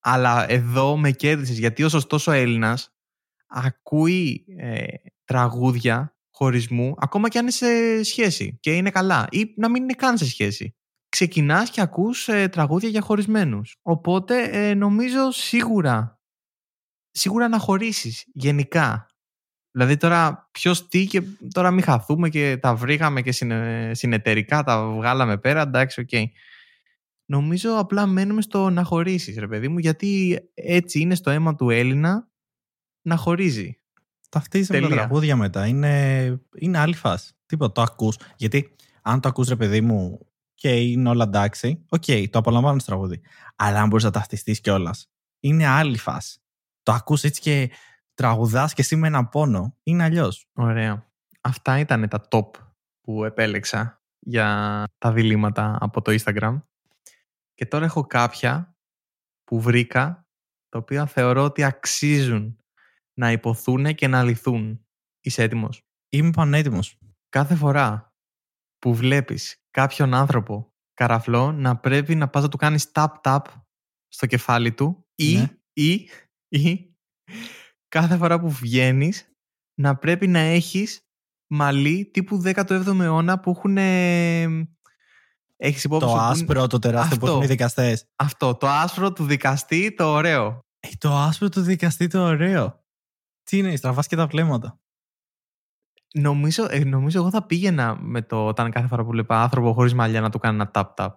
αλλά 0.00 0.50
εδώ 0.50 0.96
με 0.96 1.10
κέρδισες 1.10 1.58
γιατί 1.58 1.82
ο 1.82 1.88
σωστός 1.88 2.26
ο 2.26 2.32
Έλληνας 2.32 2.94
ακούει 3.46 4.44
ε, 4.58 4.86
τραγούδια 5.24 6.16
χωρισμού 6.30 6.94
ακόμα 6.98 7.28
και 7.28 7.38
αν 7.38 7.44
είναι 7.44 7.52
σε 7.52 8.02
σχέση 8.02 8.58
και 8.60 8.72
είναι 8.72 8.90
καλά 8.90 9.26
ή 9.30 9.52
να 9.56 9.70
μην 9.70 9.82
είναι 9.82 9.92
καν 9.92 10.18
σε 10.18 10.26
σχέση. 10.26 10.77
Ξεκινάς 11.18 11.70
και 11.70 11.80
ακούς 11.80 12.28
ε, 12.28 12.48
τραγούδια 12.48 12.88
για 12.88 13.00
χωρισμένους. 13.00 13.76
Οπότε 13.82 14.42
ε, 14.42 14.74
νομίζω 14.74 15.30
σίγουρα, 15.30 16.20
σίγουρα 17.10 17.48
να 17.48 17.58
χωρίσεις 17.58 18.24
γενικά. 18.32 19.06
Δηλαδή 19.70 19.96
τώρα 19.96 20.48
ποιος 20.50 20.88
τι 20.88 21.06
και 21.06 21.22
τώρα 21.52 21.70
μην 21.70 21.82
χαθούμε 21.82 22.28
και 22.28 22.56
τα 22.56 22.74
βρήκαμε 22.74 23.22
και 23.22 23.32
συνεταιρικά 23.92 24.62
τα 24.62 24.86
βγάλαμε 24.86 25.38
πέρα, 25.38 25.60
εντάξει, 25.60 26.00
OK. 26.00 26.08
Okay 26.12 26.24
νομίζω 27.26 27.78
απλά 27.78 28.06
μένουμε 28.06 28.42
στο 28.42 28.70
να 28.70 28.82
χωρίσεις, 28.84 29.38
ρε 29.38 29.46
παιδί 29.46 29.68
μου, 29.68 29.78
γιατί 29.78 30.38
έτσι 30.54 31.00
είναι 31.00 31.14
στο 31.14 31.30
αίμα 31.30 31.54
του 31.54 31.70
Έλληνα 31.70 32.28
να 33.02 33.16
χωρίζει. 33.16 33.80
Ταυτίζει 34.28 34.72
με 34.72 34.80
τα 34.80 34.88
τραγούδια 34.88 35.36
μετά. 35.36 35.66
Είναι, 35.66 36.40
είναι 36.58 36.78
άλλη 36.78 36.94
φάση. 36.94 37.34
Τίποτα, 37.46 37.72
το 37.72 37.82
ακούς. 37.82 38.18
Γιατί 38.36 38.74
αν 39.02 39.20
το 39.20 39.28
ακούς, 39.28 39.48
ρε 39.48 39.56
παιδί 39.56 39.80
μου, 39.80 40.27
και 40.58 40.76
είναι 40.76 41.08
όλα 41.08 41.24
εντάξει, 41.24 41.84
OK, 41.88 42.02
okay, 42.06 42.26
το 42.30 42.38
απολαμβάνω 42.38 42.78
στο 42.78 42.90
τραγούδι. 42.90 43.20
Αλλά 43.56 43.80
αν 43.80 43.88
μπορείς 43.88 44.04
να 44.04 44.10
ταυτιστείς 44.10 44.60
κιόλας, 44.60 45.10
είναι 45.40 45.66
άλλη 45.66 45.98
φάση. 45.98 46.40
Το 46.82 46.92
ακούς 46.92 47.24
έτσι 47.24 47.40
και 47.40 47.70
τραγουδάς 48.14 48.74
και 48.74 48.80
εσύ 48.80 48.96
με 48.96 49.06
ένα 49.06 49.26
πόνο. 49.26 49.76
Είναι 49.82 50.02
αλλιώς. 50.02 50.46
Ωραία. 50.52 51.10
Αυτά 51.40 51.78
ήταν 51.78 52.08
τα 52.08 52.28
top 52.30 52.50
που 53.00 53.24
επέλεξα 53.24 54.02
για 54.18 54.84
τα 54.98 55.12
διλήμματα 55.12 55.78
από 55.80 56.02
το 56.02 56.16
Instagram. 56.20 56.62
Και 57.54 57.66
τώρα 57.66 57.84
έχω 57.84 58.06
κάποια 58.06 58.76
που 59.44 59.60
βρήκα, 59.60 60.26
τα 60.68 60.78
οποία 60.78 61.06
θεωρώ 61.06 61.44
ότι 61.44 61.64
αξίζουν 61.64 62.56
να 63.14 63.32
υποθούν 63.32 63.94
και 63.94 64.08
να 64.08 64.22
λυθούν. 64.22 64.86
Είσαι 65.20 65.42
έτοιμος; 65.42 65.82
Είμαι 66.08 66.30
πανέτοιμος. 66.30 66.98
Κάθε 67.28 67.54
φορά 67.54 68.07
που 68.78 68.94
βλέπεις 68.94 69.62
κάποιον 69.70 70.14
άνθρωπο 70.14 70.72
καραφλό 70.94 71.52
να 71.52 71.76
πρέπει 71.76 72.14
να 72.14 72.28
πας 72.28 72.42
να 72.42 72.48
του 72.48 72.56
κάνεις 72.56 72.90
tap-tap 72.94 73.40
στο 74.08 74.26
κεφάλι 74.26 74.72
του 74.72 75.06
ή, 75.14 75.36
ναι. 75.36 75.48
ή, 75.72 76.08
ή 76.48 76.96
κάθε 77.88 78.16
φορά 78.16 78.40
που 78.40 78.50
βγαίνεις 78.50 79.32
να 79.74 79.96
πρέπει 79.96 80.26
να 80.26 80.38
έχεις 80.38 81.00
μαλλί 81.46 82.10
τύπου 82.12 82.42
17ο 82.44 83.00
αιώνα 83.00 83.40
που 83.40 83.50
έχουν 83.50 83.76
Έχεις 85.60 85.84
υπόψη 85.84 86.06
το 86.06 86.14
άσπρο, 86.14 86.66
το 86.66 86.78
τεράστιο 86.78 87.14
αυτό, 87.14 87.26
που 87.26 87.26
έχουν 87.26 87.42
οι 87.42 87.46
δικαστές. 87.46 88.08
Αυτό. 88.16 88.54
Το 88.54 88.68
άσπρο 88.68 89.12
του 89.12 89.24
δικαστή, 89.24 89.94
το 89.94 90.04
ωραίο. 90.04 90.60
Ε, 90.80 90.88
το 90.98 91.16
άσπρο 91.16 91.48
του 91.48 91.60
δικαστή, 91.60 92.06
το 92.06 92.22
ωραίο. 92.22 92.84
Τι 93.42 93.58
είναι, 93.58 93.76
στραβάς 93.76 94.06
και 94.06 94.16
τα 94.16 94.26
βλέμματα. 94.26 94.80
Νομίζω, 96.14 96.66
ε, 96.70 96.84
νομίζω 96.84 97.18
εγώ 97.18 97.30
θα 97.30 97.46
πήγαινα 97.46 97.98
με 98.00 98.22
το 98.22 98.46
όταν 98.46 98.70
κάθε 98.70 98.86
φορά 98.86 99.04
που 99.04 99.10
βλέπα 99.10 99.42
άνθρωπο 99.42 99.72
χωρίς 99.72 99.94
μαλλιά 99.94 100.20
να 100.20 100.30
του 100.30 100.38
κάνει 100.38 100.54
ένα 100.54 100.70
tap-tap. 100.74 101.10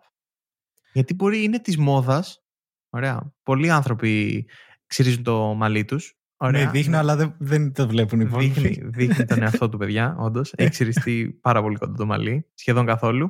Γιατί 0.93 1.13
μπορεί, 1.13 1.43
είναι 1.43 1.59
της 1.59 1.77
μόδας. 1.77 2.43
Ωραία. 2.89 3.33
Πολλοί 3.43 3.71
άνθρωποι 3.71 4.45
ξυρίζουν 4.85 5.23
το 5.23 5.53
μαλλί 5.53 5.85
τους 5.85 6.21
Ωραία. 6.43 6.65
Ναι, 6.65 6.71
δείχνει, 6.71 6.95
αλλά 6.95 7.15
δεν, 7.15 7.35
δεν 7.39 7.73
το 7.73 7.87
βλέπουν 7.87 8.19
οι 8.19 8.25
υπόλοιποι. 8.27 8.59
Δείχνει, 8.59 8.89
δείχνει 8.89 9.25
τον 9.25 9.41
εαυτό 9.41 9.69
του, 9.69 9.77
παιδιά, 9.77 10.15
όντως. 10.19 10.53
Έχει 10.55 10.69
ξυριστεί 10.69 11.39
πάρα 11.41 11.61
πολύ 11.61 11.77
κοντά 11.77 11.93
το 11.93 12.05
μαλλί, 12.05 12.49
σχεδόν 12.53 12.85
καθόλου. 12.85 13.27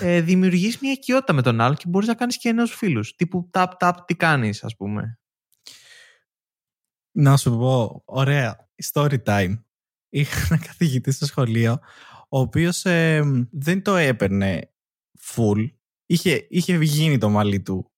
Ε, 0.00 0.20
Δημιουργείς 0.20 0.78
μια 0.78 0.92
οικειότητα 0.92 1.32
με 1.32 1.42
τον 1.42 1.60
άλλο 1.60 1.74
και 1.74 1.84
μπορείς 1.88 2.08
να 2.08 2.14
κάνεις 2.14 2.38
και 2.38 2.52
νέους 2.52 2.74
φίλους. 2.74 3.14
Τύπου 3.14 3.50
tap-tap, 3.52 3.92
τι 4.06 4.14
κάνεις, 4.14 4.64
ας 4.64 4.76
πούμε. 4.76 5.18
Να 7.10 7.36
σου 7.36 7.50
πω, 7.50 8.02
ωραία, 8.04 8.68
story 8.92 9.16
time. 9.24 9.54
Είχα 10.10 10.46
ένα 10.50 10.64
καθηγητή 10.66 11.10
στο 11.12 11.26
σχολείο, 11.26 11.78
ο 12.28 12.38
οποίος 12.38 12.84
ε, 12.84 13.22
δεν 13.50 13.82
το 13.82 13.96
έπαιρνε 13.96 14.70
full. 15.34 15.70
Είχε, 16.06 16.46
είχε 16.50 16.76
γίνει 16.76 17.18
το 17.18 17.28
μαλλί 17.28 17.60
του. 17.60 17.90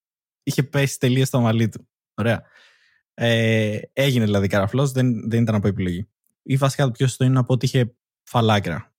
Είχε 0.43 0.63
πέσει 0.63 0.99
τελείως 0.99 1.31
το 1.31 1.41
μαλλί 1.41 1.69
του. 1.69 1.89
Ωραία. 2.15 2.43
Ε, 3.15 3.79
έγινε 3.93 4.25
δηλαδή 4.25 4.47
καραφλός, 4.47 4.93
δεν, 4.93 5.31
δεν 5.31 5.43
ήταν 5.43 5.55
από 5.55 5.69
επιλογή. 5.69 6.09
Ή 6.43 6.57
βασικά 6.57 6.85
το 6.85 6.91
πιο 6.91 7.07
σωστό 7.07 7.25
είναι 7.25 7.35
να 7.35 7.45
πω 7.45 7.53
ότι 7.53 7.67
είχε 7.67 7.95
φαλάκρα. 8.23 8.95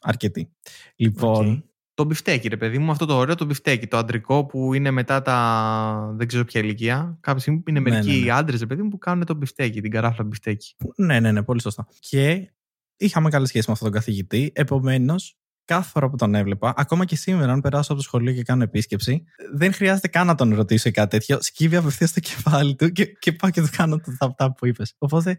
Αρκετή. 0.00 0.52
Λοιπόν. 0.96 1.70
Το 1.96 2.04
μπιφτέκι, 2.04 2.48
ρε 2.48 2.56
παιδί 2.56 2.78
μου, 2.78 2.90
αυτό 2.90 3.06
το 3.06 3.16
ωραίο 3.16 3.34
το 3.34 3.44
μπιφτέκι. 3.44 3.86
Το 3.86 3.96
αντρικό 3.96 4.44
που 4.46 4.74
είναι 4.74 4.90
μετά 4.90 5.22
τα. 5.22 6.12
δεν 6.16 6.26
ξέρω 6.26 6.44
ποια 6.44 6.60
ηλικία. 6.60 7.18
Κάποια 7.20 7.40
στιγμή 7.40 7.62
είναι 7.66 7.80
ναι, 7.80 7.90
μερικοί 7.90 8.18
ναι, 8.18 8.24
ναι. 8.24 8.32
άντρες, 8.32 8.60
ρε 8.60 8.66
παιδί 8.66 8.82
μου, 8.82 8.88
που 8.88 8.98
κάνουν 8.98 9.24
το 9.24 9.34
μπιφτέκι, 9.34 9.80
την 9.80 9.90
καράφλα 9.90 10.24
μπιφτέκι. 10.24 10.74
Ναι, 10.96 11.20
ναι, 11.20 11.32
ναι, 11.32 11.42
πολύ 11.42 11.60
σωστά. 11.60 11.86
Και 11.98 12.50
είχαμε 12.96 13.30
καλή 13.30 13.46
σχέση 13.46 13.64
με 13.66 13.72
αυτόν 13.72 13.90
τον 13.90 13.98
καθηγητή. 14.00 14.52
Επομένως, 14.54 15.36
κάθε 15.64 15.90
φορά 15.90 16.10
που 16.10 16.16
τον 16.16 16.34
έβλεπα, 16.34 16.74
ακόμα 16.76 17.04
και 17.04 17.16
σήμερα, 17.16 17.52
αν 17.52 17.60
περάσω 17.60 17.92
από 17.92 18.00
το 18.00 18.06
σχολείο 18.06 18.32
και 18.32 18.42
κάνω 18.42 18.62
επίσκεψη, 18.62 19.24
δεν 19.54 19.72
χρειάζεται 19.72 20.08
καν 20.08 20.26
να 20.26 20.34
τον 20.34 20.54
ρωτήσω 20.54 20.90
κάτι 20.90 21.10
τέτοιο. 21.10 21.38
Σκύβει 21.40 21.76
απευθείας 21.76 22.10
στο 22.10 22.20
κεφάλι 22.20 22.74
του 22.74 22.88
και, 22.88 23.04
και 23.04 23.32
πάω 23.32 23.50
και 23.50 23.60
του 23.60 23.68
κάνω 23.76 23.96
το 23.96 24.34
tap 24.36 24.48
που 24.56 24.66
είπες. 24.66 24.94
Οπότε, 24.98 25.38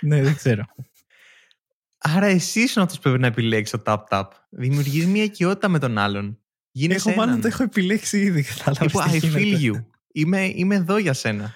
ναι, 0.00 0.22
δεν 0.22 0.34
ξέρω. 0.34 0.64
Άρα 1.98 2.26
εσύ 2.26 2.60
ήσουν 2.60 2.82
αυτό 2.82 2.94
που 2.94 3.02
πρέπει 3.02 3.18
να 3.18 3.26
επιλέξεις 3.26 3.82
το 3.82 3.82
tap-tap. 3.86 4.28
Δημιουργείς 4.48 5.06
μια 5.06 5.22
οικειότητα 5.22 5.68
με 5.68 5.78
τον 5.78 5.98
άλλον. 5.98 6.38
Γίνεσαι 6.70 7.10
έχω 7.10 7.18
μάλλον 7.18 7.40
το 7.40 7.46
έχω 7.46 7.62
επιλέξει 7.62 8.20
ήδη. 8.20 8.44
Τύπου, 8.78 8.98
I 9.00 9.20
feel 9.20 9.60
you. 9.60 9.84
Είμαι, 10.12 10.50
είμαι 10.54 10.74
εδώ 10.74 10.98
για 10.98 11.12
σένα. 11.12 11.54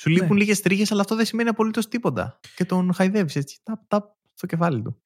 Σου 0.00 0.10
λείπουν 0.10 0.36
ναι. 0.36 0.38
λίγες 0.38 0.60
τρίχες, 0.60 0.92
αλλά 0.92 1.00
αυτό 1.00 1.16
δεν 1.16 1.24
σημαίνει 1.24 1.48
απολύτως 1.48 1.88
τίποτα. 1.88 2.40
Και 2.54 2.64
τον 2.64 2.94
χαϊδεύεις 2.94 3.36
έτσι. 3.36 3.60
Tap-tap 3.62 4.04
στο 4.34 4.46
κεφάλι 4.46 4.82
του 4.82 5.02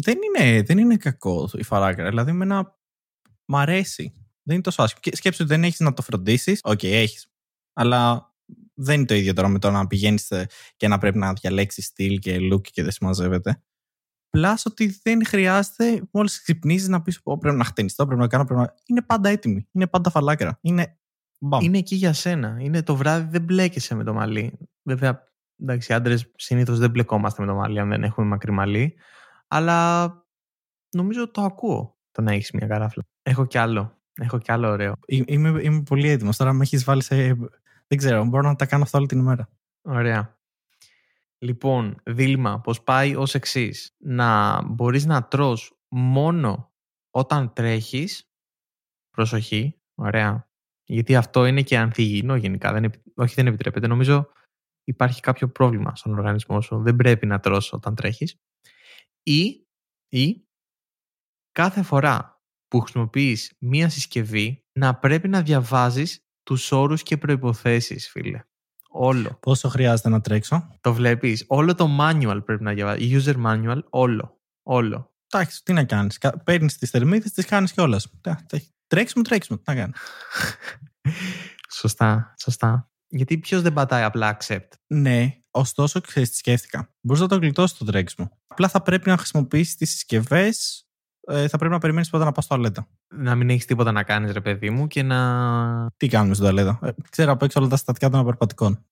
δεν 0.00 0.18
είναι, 0.22 0.62
δεν 0.62 0.78
είναι 0.78 0.96
κακό 0.96 1.50
η 1.52 1.62
φαλάκρα. 1.62 2.08
Δηλαδή, 2.08 2.30
εμένα 2.30 2.76
μ' 3.44 3.56
αρέσει. 3.56 4.12
Δεν 4.42 4.54
είναι 4.54 4.62
τόσο 4.62 4.82
άσχημο. 4.82 5.16
Σκέψου 5.16 5.44
ότι 5.44 5.52
δεν 5.52 5.64
έχεις 5.64 5.78
να 5.78 5.92
το 5.92 6.02
φροντίσεις. 6.02 6.60
OK, 6.62 6.78
okay, 6.78 6.92
έχεις. 6.92 7.26
Αλλά 7.72 8.32
δεν 8.74 8.94
είναι 8.94 9.06
το 9.06 9.14
ίδιο 9.14 9.32
τώρα 9.32 9.48
με 9.48 9.58
το 9.58 9.70
να 9.70 9.86
πηγαίνεις 9.86 10.32
και 10.76 10.88
να 10.88 10.98
πρέπει 10.98 11.18
να 11.18 11.32
διαλέξεις 11.32 11.84
στυλ 11.84 12.18
και 12.18 12.38
look 12.52 12.60
και 12.60 12.82
δεν 12.82 12.90
συμμαζεύεται. 12.90 13.62
Πλάς 14.30 14.66
ότι 14.66 15.00
δεν 15.02 15.26
χρειάζεται 15.26 16.02
μόλις 16.12 16.42
ξυπνήσεις 16.42 16.88
να 16.88 17.02
πεις: 17.02 17.22
Πρέπει 17.40 17.56
να 17.56 17.64
χτενιστώ, 17.64 18.06
πρέπει 18.06 18.20
να 18.20 18.26
κάνω. 18.26 18.44
Πρέπει 18.44 18.60
να... 18.60 18.74
Είναι 18.86 19.02
πάντα 19.02 19.28
έτοιμη. 19.28 19.68
Είναι 19.72 19.86
πάντα 19.86 20.10
φαλάκρα. 20.10 20.58
Είναι. 20.60 20.98
Μπαμ. 21.40 21.64
Είναι 21.64 21.78
εκεί 21.78 21.94
για 21.94 22.12
σένα. 22.12 22.56
Είναι 22.60 22.82
το 22.82 22.96
βράδυ 22.96 23.28
δεν 23.30 23.42
μπλέκεσαι 23.42 23.94
με 23.94 24.04
το 24.04 24.12
μαλλί. 24.12 24.58
Βέβαια, 24.82 25.32
εντάξει, 25.60 25.92
άντρες 25.92 26.32
συνήθως 26.36 26.78
δεν 26.78 26.90
μπλεκόμαστε 26.90 27.42
με 27.42 27.48
το 27.48 27.54
μαλλί 27.54 27.78
αν 27.78 27.88
δεν 27.88 28.04
έχουμε 28.04 28.26
μακρύ 28.26 28.52
μαλλί. 28.52 28.94
Αλλά 29.48 30.08
νομίζω 30.90 31.30
το 31.30 31.42
ακούω 31.42 31.98
το 32.10 32.22
να 32.22 32.32
έχεις 32.32 32.50
μια 32.50 32.66
καράφλα. 32.66 33.02
Έχω 33.22 33.46
κι 33.46 33.58
άλλο. 33.58 33.98
Έχω 34.14 34.38
κι 34.38 34.52
άλλο 34.52 34.68
ωραίο. 34.68 34.94
Είμαι, 35.06 35.62
είμαι 35.62 35.82
πολύ 35.82 36.08
έτοιμος. 36.08 36.36
Τώρα 36.36 36.52
με 36.52 36.62
έχεις 36.62 36.84
βάλει 36.84 37.02
σε. 37.02 37.34
Δεν 37.86 37.98
ξέρω, 37.98 38.24
μπορώ 38.24 38.48
να 38.48 38.56
τα 38.56 38.66
κάνω 38.66 38.82
αυτά 38.82 38.98
όλη 38.98 39.06
την 39.06 39.18
ημέρα. 39.18 39.48
Ωραία. 39.82 40.37
Λοιπόν, 41.38 41.96
δίλημα, 42.04 42.60
πως 42.60 42.82
πάει 42.82 43.14
ως 43.14 43.34
εξής. 43.34 43.94
Να 43.98 44.62
μπορείς 44.62 45.04
να 45.06 45.24
τρως 45.24 45.78
μόνο 45.88 46.72
όταν 47.10 47.52
τρέχεις, 47.52 48.30
προσοχή, 49.10 49.78
Ωραία. 50.00 50.48
Γιατί 50.84 51.16
αυτό 51.16 51.46
είναι 51.46 51.62
και 51.62 51.78
ανθυγιεινό 51.78 52.36
γενικά. 52.36 52.72
Δεν, 52.72 52.84
επι- 52.84 53.06
όχι, 53.14 53.34
δεν 53.34 53.46
επιτρέπεται. 53.46 53.86
Νομίζω 53.86 54.28
υπάρχει 54.84 55.20
κάποιο 55.20 55.48
πρόβλημα 55.48 55.96
στον 55.96 56.12
οργανισμό 56.12 56.60
σου. 56.60 56.82
Δεν 56.82 56.96
πρέπει 56.96 57.26
να 57.26 57.40
τρως 57.40 57.72
όταν 57.72 57.94
τρέχεις. 57.94 58.36
Ή, 59.22 59.66
ή 60.08 60.46
κάθε 61.52 61.82
φορά 61.82 62.42
που 62.68 62.80
χρησιμοποιείς 62.80 63.56
μία 63.58 63.88
συσκευή 63.88 64.64
να 64.72 64.98
πρέπει 64.98 65.28
να 65.28 65.42
διαβάζεις 65.42 66.26
τους 66.42 66.72
όρους 66.72 67.02
και 67.02 67.16
προϋποθέσεις, 67.16 68.08
φίλε. 68.10 68.42
Όλο. 69.00 69.38
Πόσο 69.40 69.68
χρειάζεται 69.68 70.08
να 70.08 70.20
τρέξω; 70.20 70.68
Το 70.80 70.92
βλέπεις. 70.92 71.44
Όλο 71.46 71.74
το 71.74 71.88
manual 72.00 72.40
πρέπει 72.44 72.62
να 72.62 72.72
διαβάζεις. 72.72 73.26
User 73.26 73.34
manual, 73.46 73.78
όλο. 73.90 74.40
Όλο. 74.62 75.12
Εντάξει, 75.30 75.62
τι 75.64 75.72
να 75.72 75.84
κάνεις. 75.84 76.18
Παίρνεις 76.44 76.78
τις 76.78 76.90
θερμίδες, 76.90 77.32
τις 77.32 77.44
κάνει 77.44 77.68
κιόλας. 77.68 78.10
Τρέξιμο, 78.86 79.22
τρέξιμο. 79.24 79.58
Τι 79.58 79.64
να 79.66 79.74
κάνεις. 79.74 79.96
Σωστά, 81.80 82.34
σωστά. 82.38 82.90
Γιατί 83.08 83.38
ποιος 83.38 83.62
δεν 83.62 83.72
πατάει 83.72 84.02
απλά 84.02 84.36
accept; 84.38 84.68
Ναι, 84.86 85.36
ωστόσο, 85.50 86.00
ξέρεις 86.00 86.30
τι 86.30 86.36
σκέφτηκα. 86.36 86.94
Μπορείς 87.00 87.22
να 87.22 87.28
το 87.28 87.36
γλιτώσεις 87.36 87.78
το 87.78 87.84
τρέξιμο. 87.84 88.30
Απλά 88.46 88.68
θα 88.68 88.82
πρέπει 88.82 89.08
να 89.08 89.16
χρησιμοποιήσεις 89.16 89.76
τις 89.76 89.90
συσκευές. 89.90 90.82
Ε, 91.20 91.48
θα 91.48 91.58
πρέπει 91.58 91.72
να 91.72 91.78
περιμένεις 91.78 92.10
πρώτα 92.10 92.24
να 92.24 92.32
πας 92.32 92.44
στο 92.44 92.54
τουαλέτα. 92.54 92.88
Να 93.14 93.34
μην 93.34 93.50
έχεις 93.50 93.64
τίποτα 93.64 93.92
να 93.92 94.02
κάνεις, 94.02 94.32
ρε 94.32 94.40
παιδί 94.40 94.70
μου, 94.70 94.86
και 94.86 95.02
να. 95.02 95.90
Τι 95.96 96.08
κάνουμε 96.08 96.34
στο 96.34 96.42
τουαλέτα. 96.42 96.78
Ε, 96.82 96.90
ξέρω 97.10 97.32
απ' 97.32 97.42
έξω 97.42 97.60
όλα 97.60 97.68
τα 97.68 97.76
στατικά 97.76 98.10
των 98.10 98.20
απερπατικών. 98.20 98.84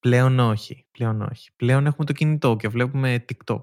Πλέον 0.00 0.38
όχι. 0.38 0.86
Πλέον 0.90 1.20
όχι. 1.22 1.50
Πλέον 1.56 1.86
έχουμε 1.86 2.06
το 2.06 2.12
κινητό 2.12 2.56
και 2.56 2.68
βλέπουμε 2.68 3.24
TikTok. 3.28 3.62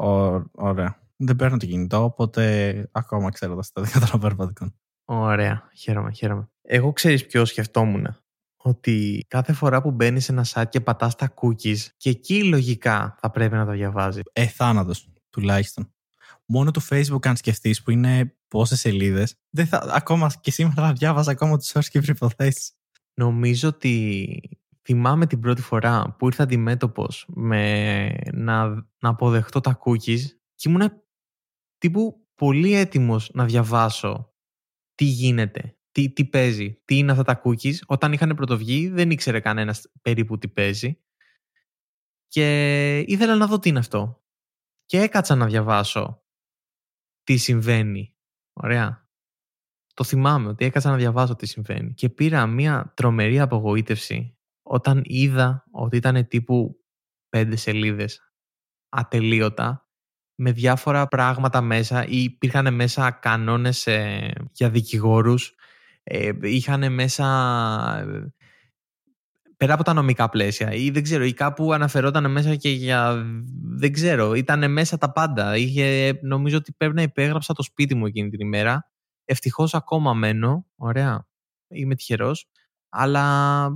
Ω, 0.00 0.42
ωραία. 0.52 1.02
Δεν 1.16 1.36
παίρνω 1.36 1.56
το 1.56 1.66
κινητό, 1.66 2.04
οπότε 2.04 2.84
ακόμα 2.92 3.30
ξέρω 3.30 3.54
τα 3.54 3.62
στατικά 3.62 3.98
των 4.00 4.08
απερπατικών. 4.12 4.74
Ωραία. 5.04 5.68
Χαίρομαι, 5.76 6.12
χαίρομαι. 6.12 6.48
Εγώ 6.62 6.92
ξέρεις 6.92 7.26
ποιος 7.26 7.48
σκεφτόμουν; 7.48 8.16
Ότι 8.56 9.24
κάθε 9.28 9.52
φορά 9.52 9.82
που 9.82 9.90
μπαίνει 9.90 10.20
σε 10.20 10.32
ένα 10.32 10.46
site 10.48 10.68
και 10.68 10.80
πατάς 10.80 11.14
τα 11.14 11.34
cookies, 11.34 11.78
και 11.96 12.10
εκεί 12.10 12.44
λογικά 12.44 13.16
θα 13.20 13.30
πρέπει 13.30 13.54
να 13.54 13.64
τα 13.66 13.72
διαβάζεις. 13.72 14.22
Ε, 14.32 14.46
θάνατος, 14.46 15.08
τουλάχιστον. 15.30 15.88
Μόνο 16.46 16.70
του 16.70 16.82
Facebook, 16.82 17.26
αν 17.26 17.36
σκεφτείς, 17.36 17.82
που 17.82 17.90
είναι 17.90 18.36
πόσες 18.48 18.80
σελίδες, 18.80 19.36
ακόμα 19.70 20.30
και 20.40 20.50
σήμερα 20.50 20.86
θα 20.86 20.92
διάβαζα 20.92 21.30
ακόμα 21.30 21.58
του 21.58 21.64
όρου 21.74 21.86
και 21.86 22.00
προποθέσει. 22.00 22.72
Νομίζω 23.14 23.68
ότι 23.68 24.58
θυμάμαι 24.84 25.26
την 25.26 25.40
πρώτη 25.40 25.62
φορά 25.62 26.16
που 26.18 26.26
ήρθα 26.26 26.42
αντιμέτωπος 26.42 27.26
με 27.28 28.06
να, 28.32 28.68
να 28.98 29.08
αποδεχτώ 29.08 29.60
τα 29.60 29.78
cookies 29.84 30.20
και 30.54 30.68
ήμουν 30.68 31.02
τύπου 31.78 32.28
πολύ 32.34 32.74
έτοιμος 32.74 33.30
να 33.34 33.44
διαβάσω 33.44 34.34
τι 34.94 35.04
γίνεται, 35.04 35.78
τι, 35.90 36.12
τι 36.12 36.24
παίζει, 36.24 36.82
τι 36.84 36.98
είναι 36.98 37.12
αυτά 37.12 37.22
τα 37.22 37.42
cookies. 37.44 37.76
Όταν 37.86 38.12
είχαν 38.12 38.34
πρωτοβγεί 38.36 38.88
δεν 38.88 39.10
ήξερε 39.10 39.40
κανένας 39.40 39.92
περίπου 40.02 40.38
τι 40.38 40.48
παίζει 40.48 40.98
και 42.28 42.98
ήθελα 42.98 43.34
να 43.34 43.46
δω 43.46 43.58
τι 43.58 43.68
είναι 43.68 43.78
αυτό. 43.78 44.24
Και 44.84 45.00
έκατσα 45.00 45.34
να 45.34 45.46
διαβάσω 45.46 46.24
τι 47.22 47.36
συμβαίνει. 47.36 48.16
Ωραία. 48.52 49.08
Το 49.94 50.04
θυμάμαι 50.04 50.48
ότι 50.48 50.64
έκατσα 50.64 50.90
να 50.90 50.96
διαβάσω 50.96 51.36
τι 51.36 51.46
συμβαίνει 51.46 51.94
και 51.94 52.08
πήρα 52.08 52.46
μια 52.46 52.92
τρομερή 52.96 53.40
απογοήτευση 53.40 54.38
όταν 54.66 55.02
είδα 55.04 55.64
ότι 55.70 55.96
ήταν 55.96 56.28
τύπου 56.28 56.76
πέντε 57.28 57.56
σελίδες 57.56 58.20
ατελείωτα 58.88 59.88
με 60.34 60.52
διάφορα 60.52 61.08
πράγματα 61.08 61.60
μέσα 61.60 62.06
ή 62.06 62.22
υπήρχαν 62.22 62.74
μέσα 62.74 63.10
κανόνες 63.10 63.86
ε, 63.86 64.32
για 64.52 64.70
δικηγόρους 64.70 65.54
ε, 66.02 66.30
είχαν 66.40 66.92
μέσα 66.92 67.24
ε, 68.08 68.34
πέρα 69.56 69.74
από 69.74 69.82
τα 69.82 69.92
νομικά 69.92 70.28
πλαίσια 70.28 70.72
ή 70.72 70.90
δεν 70.90 71.02
ξέρω 71.02 71.24
ή 71.24 71.32
κάπου 71.32 71.72
αναφερόταν 71.72 72.30
μέσα 72.30 72.54
και 72.54 72.68
για 72.68 73.24
δεν 73.76 73.92
ξέρω 73.92 74.34
ήταν 74.34 74.72
μέσα 74.72 74.98
τα 74.98 75.12
πάντα. 75.12 75.56
Είχε, 75.56 76.18
νομίζω 76.22 76.56
ότι 76.56 76.72
πρέπει 76.72 76.94
να 76.94 77.02
υπέγραψα 77.02 77.54
το 77.54 77.62
σπίτι 77.62 77.94
μου 77.94 78.06
εκείνη 78.06 78.28
την 78.28 78.40
ημέρα. 78.40 78.90
Ευτυχώς 79.24 79.74
ακόμα 79.74 80.14
μένω 80.14 80.66
ωραία 80.76 81.26
είμαι 81.68 81.94
τυχερός 81.94 82.50
αλλά 82.88 83.66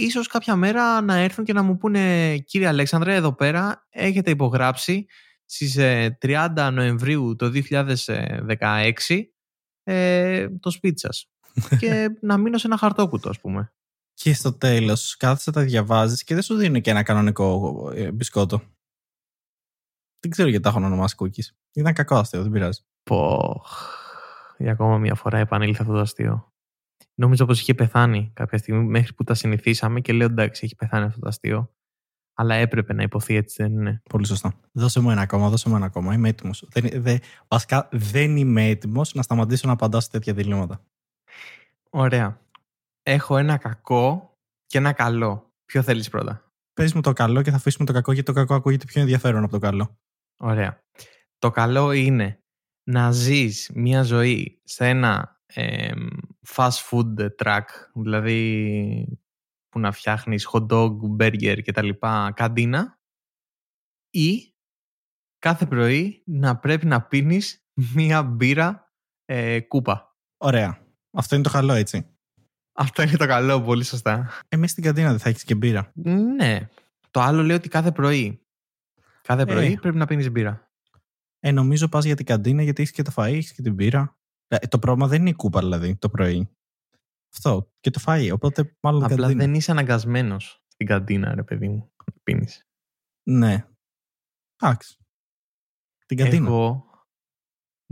ίσως 0.00 0.26
κάποια 0.26 0.56
μέρα 0.56 1.00
να 1.00 1.16
έρθουν 1.16 1.44
και 1.44 1.52
να 1.52 1.62
μου 1.62 1.76
πούνε 1.76 2.36
κύριε 2.38 2.66
Αλέξανδρε 2.68 3.14
εδώ 3.14 3.34
πέρα 3.34 3.86
έχετε 3.90 4.30
υπογράψει 4.30 5.06
στις 5.44 5.76
30 6.20 6.70
Νοεμβρίου 6.72 7.36
το 7.36 7.52
2016 7.70 8.92
ε, 9.82 10.48
το 10.60 10.70
σπίτι 10.70 11.00
σας 11.00 11.30
και 11.80 12.08
να 12.20 12.36
μείνω 12.36 12.58
σε 12.58 12.66
ένα 12.66 12.76
χαρτόκουτο 12.76 13.28
ας 13.28 13.40
πούμε. 13.40 13.72
Και 14.14 14.34
στο 14.34 14.52
τέλος 14.52 15.16
κάθεσαι 15.16 15.50
τα 15.50 15.62
διαβάζεις 15.62 16.24
και 16.24 16.34
δεν 16.34 16.42
σου 16.42 16.54
δίνουν 16.54 16.80
και 16.80 16.90
ένα 16.90 17.02
κανονικό 17.02 17.90
ε, 17.94 18.12
μπισκότο. 18.12 18.62
Δεν 20.20 20.30
ξέρω 20.30 20.48
γιατί 20.48 20.64
τα 20.64 20.70
έχουν 20.70 20.84
ονομάσει 20.84 21.16
cookies. 21.18 21.56
Ήταν 21.72 21.92
κακό 21.92 22.16
αστείο, 22.16 22.42
δεν 22.42 22.50
πειράζει. 22.50 22.80
Πω. 23.02 23.62
Για 24.58 24.72
ακόμα 24.72 24.98
μια 24.98 25.14
φορά 25.14 25.38
επανήλθε 25.38 25.82
αυτό 25.82 25.94
το 25.94 26.00
αστείο. 26.00 26.52
Νόμιζα 27.18 27.44
πως 27.44 27.60
είχε 27.60 27.74
πεθάνει 27.74 28.30
κάποια 28.34 28.58
στιγμή 28.58 28.84
μέχρι 28.84 29.12
που 29.14 29.24
τα 29.24 29.34
συνηθίσαμε 29.34 30.00
και 30.00 30.12
λέω 30.12 30.26
εντάξει 30.26 30.64
έχει 30.64 30.76
πεθάνει 30.76 31.04
αυτό 31.04 31.20
το 31.20 31.28
αστείο. 31.28 31.70
Αλλά 32.38 32.54
έπρεπε 32.54 32.92
να 32.92 33.02
υποθεί 33.02 33.34
έτσι, 33.34 33.62
δεν 33.62 33.72
είναι. 33.72 34.02
Πολύ 34.08 34.26
σωστά. 34.26 34.54
Δώσε 34.72 35.00
μου 35.00 35.10
ένα 35.10 35.20
ακόμα, 35.20 35.48
δώσε 35.48 35.68
μου 35.68 35.76
ένα 35.76 35.86
ακόμα. 35.86 36.14
Είμαι 36.14 36.28
έτοιμος. 36.28 36.68
Δεν, 36.70 37.02
δεν, 37.02 37.18
βασικά 37.48 37.88
δεν 37.92 38.36
είμαι 38.36 38.68
έτοιμος 38.68 39.14
να 39.14 39.22
σταματήσω 39.22 39.66
να 39.66 39.72
απαντάω 39.72 40.00
σε 40.00 40.10
τέτοια 40.10 40.32
διλήμματα. 40.32 40.84
Ωραία. 41.90 42.40
Έχω 43.02 43.36
ένα 43.36 43.56
κακό 43.56 44.36
και 44.66 44.78
ένα 44.78 44.92
καλό. 44.92 45.50
Ποιο 45.64 45.82
θέλεις 45.82 46.08
πρώτα; 46.08 46.52
Πες 46.72 46.92
μου 46.92 47.00
το 47.00 47.12
καλό 47.12 47.42
και 47.42 47.50
θα 47.50 47.56
αφήσουμε 47.56 47.86
το 47.86 47.92
κακό, 47.92 48.12
γιατί 48.12 48.32
το 48.32 48.38
κακό 48.38 48.54
ακούγεται 48.54 48.84
πιο 48.84 49.00
ενδιαφέρον 49.00 49.42
από 49.42 49.52
το 49.52 49.58
καλό. 49.58 49.98
Ωραία. 50.36 50.82
Το 51.38 51.50
καλό 51.50 51.92
είναι 51.92 52.40
να 52.84 53.10
ζεις 53.10 53.70
μια 53.74 54.02
ζωή 54.02 54.60
σε 54.64 54.88
ένα 54.88 55.35
ε, 55.46 55.92
fast 56.48 56.90
food 56.90 57.28
truck, 57.38 57.64
δηλαδή 57.94 59.20
που 59.68 59.78
να 59.78 59.92
φτιάχνεις 59.92 60.48
hot 60.52 60.66
dog, 60.66 60.96
burger 61.18 61.62
και 61.62 61.72
τα 61.72 61.82
λοιπά, 61.82 62.32
καντίνα 62.36 62.98
ή 64.10 64.54
κάθε 65.38 65.66
πρωί 65.66 66.22
να 66.26 66.58
πρέπει 66.58 66.86
να 66.86 67.02
πίνεις 67.02 67.66
μία 67.94 68.22
μπύρα 68.22 68.92
ε, 69.24 69.60
κούπα. 69.60 70.16
Ωραία. 70.36 70.84
Αυτό 71.10 71.34
είναι 71.34 71.44
το 71.44 71.50
καλό, 71.50 71.72
έτσι. 71.72 72.10
Αυτό 72.72 73.02
είναι 73.02 73.16
το 73.16 73.26
καλό, 73.26 73.62
πολύ 73.62 73.84
σωστά. 73.84 74.30
Εμείς 74.48 74.70
στην 74.70 74.82
καντίνα 74.82 75.10
δεν 75.10 75.18
θα 75.18 75.28
έχεις 75.28 75.44
και 75.44 75.54
μπύρα. 75.54 75.92
Ναι. 75.94 76.68
Το 77.10 77.20
άλλο 77.20 77.42
λέει 77.42 77.56
ότι 77.56 77.68
κάθε 77.68 77.92
πρωί. 77.92 78.40
Κάθε 79.22 79.44
πρωί 79.44 79.72
Ε. 79.72 79.76
πρέπει 79.80 79.96
να 79.96 80.06
πίνεις 80.06 80.30
μπύρα. 80.30 80.70
Ε, 81.40 81.50
νομίζω 81.50 81.88
πας 81.88 82.04
για 82.04 82.16
την 82.16 82.26
καντίνα 82.26 82.62
γιατί 82.62 82.82
έχεις 82.82 82.94
και 82.94 83.02
το 83.02 83.12
φαΐ, 83.16 83.32
έχεις 83.32 83.52
και 83.52 83.62
την 83.62 83.74
μπύρα. 83.74 84.18
Ε, 84.48 84.56
το 84.66 84.78
πρόβλημα 84.78 85.08
δεν 85.08 85.20
είναι 85.20 85.30
η 85.30 85.34
κούπα, 85.34 85.60
δηλαδή, 85.60 85.96
το 85.96 86.08
πρωί. 86.10 86.50
Αυτό. 87.34 87.72
Και 87.80 87.90
το 87.90 88.00
φαΐ. 88.06 88.30
Οπότε 88.32 88.76
μάλλον 88.80 89.04
Απλά 89.04 89.16
καντίνα. 89.16 89.44
δεν 89.44 89.54
είσαι 89.54 89.70
αναγκασμένος 89.70 90.62
στην 90.66 90.86
καντίνα, 90.86 91.34
ρε 91.34 91.42
παιδί 91.42 91.68
μου, 91.68 91.92
να 92.06 92.12
πίνεις. 92.22 92.66
Ναι. 93.30 93.66
Εντάξει. 94.62 94.96
Την 96.06 96.16
καντίνα. 96.16 96.46
Εγώ 96.46 96.90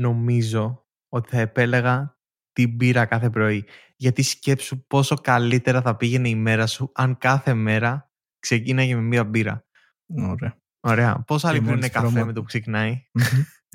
νομίζω 0.01 0.87
ότι 1.09 1.29
θα 1.31 1.39
επέλεγα 1.39 2.19
την 2.53 2.75
μπύρα 2.75 3.07
κάθε 3.07 3.31
πρωί. 3.31 3.65
Γιατί 3.97 4.23
σκέψου 4.23 4.87
πόσο 4.87 5.15
καλύτερα 5.17 5.83
θα 5.83 5.97
πήγαινε 5.97 6.29
η 6.29 6.35
μέρα 6.35 6.67
σου 6.67 6.91
αν 6.95 7.19
κάθε 7.19 7.55
μέρα 7.55 8.13
ξεκίναγε 8.39 8.95
με 8.95 9.01
μία 9.01 9.25
μπύρα. 9.25 9.67
Ωραία. 10.07 10.59
Ωραία. 10.81 11.23
Πώς 11.27 11.45
άλλοι 11.45 11.55
Και 11.59 11.61
πίνουν 11.65 11.77
μόλις 11.79 11.91
καφέ 11.93 12.07
προμο- 12.07 12.27
με 12.27 12.33
το 12.33 12.41
που 12.41 12.47
ξεκινάει; 12.47 13.07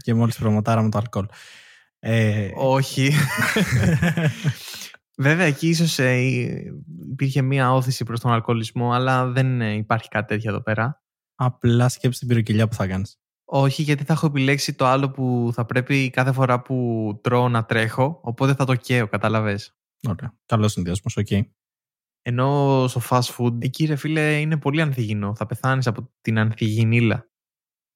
και 0.03 0.13
μόλις 0.13 0.37
προμοτάραμε 0.37 0.89
το 0.89 0.97
αλκοόλ. 0.97 1.27
Ε, 1.99 2.51
Όχι. 2.55 3.11
Βέβαια, 5.17 5.45
εκεί 5.45 5.67
ίσως 5.67 5.99
ε, 5.99 6.19
υπήρχε 7.09 7.41
μία 7.41 7.73
όθηση 7.73 8.03
προς 8.03 8.19
τον 8.19 8.31
αλκοολισμό, 8.31 8.91
αλλά 8.91 9.27
δεν 9.27 9.61
ε, 9.61 9.73
υπάρχει 9.73 10.07
κάτι 10.07 10.27
τέτοιο 10.27 10.49
εδώ 10.49 10.61
πέρα. 10.61 11.03
απλά 11.35 11.89
σκέψη 11.89 12.19
την 12.19 12.27
πυροκυλιά 12.27 12.67
που 12.67 12.75
θα 12.75 12.87
κάνεις. 12.87 13.19
Όχι, 13.45 13.81
γιατί 13.81 14.03
θα 14.03 14.13
έχω 14.13 14.25
επιλέξει 14.25 14.73
το 14.73 14.85
άλλο 14.85 15.11
που 15.11 15.49
θα 15.53 15.65
πρέπει 15.65 16.09
κάθε 16.09 16.31
φορά 16.31 16.61
που 16.61 17.19
τρώω 17.23 17.49
να 17.49 17.65
τρέχω, 17.65 18.19
οπότε 18.23 18.53
θα 18.53 18.65
το 18.65 18.75
καίω, 18.75 19.07
κατάλαβες. 19.07 19.77
Ωραία. 20.07 20.37
Καλός 20.45 20.71
συνδυασμός, 20.71 21.17
οκ. 21.17 21.27
Ενώ 22.21 22.85
στο 22.87 23.01
fast 23.09 23.35
food, 23.37 23.63
εκεί 23.63 23.85
ρε 23.85 23.95
φίλε 23.95 24.39
είναι 24.39 24.57
πολύ 24.57 24.81
ανθυγινό. 24.81 25.35
Θα 25.35 25.45
πεθάνεις 25.45 25.87
από 25.87 26.11
την 26.21 26.39
ανθυγινίλα. 26.39 27.29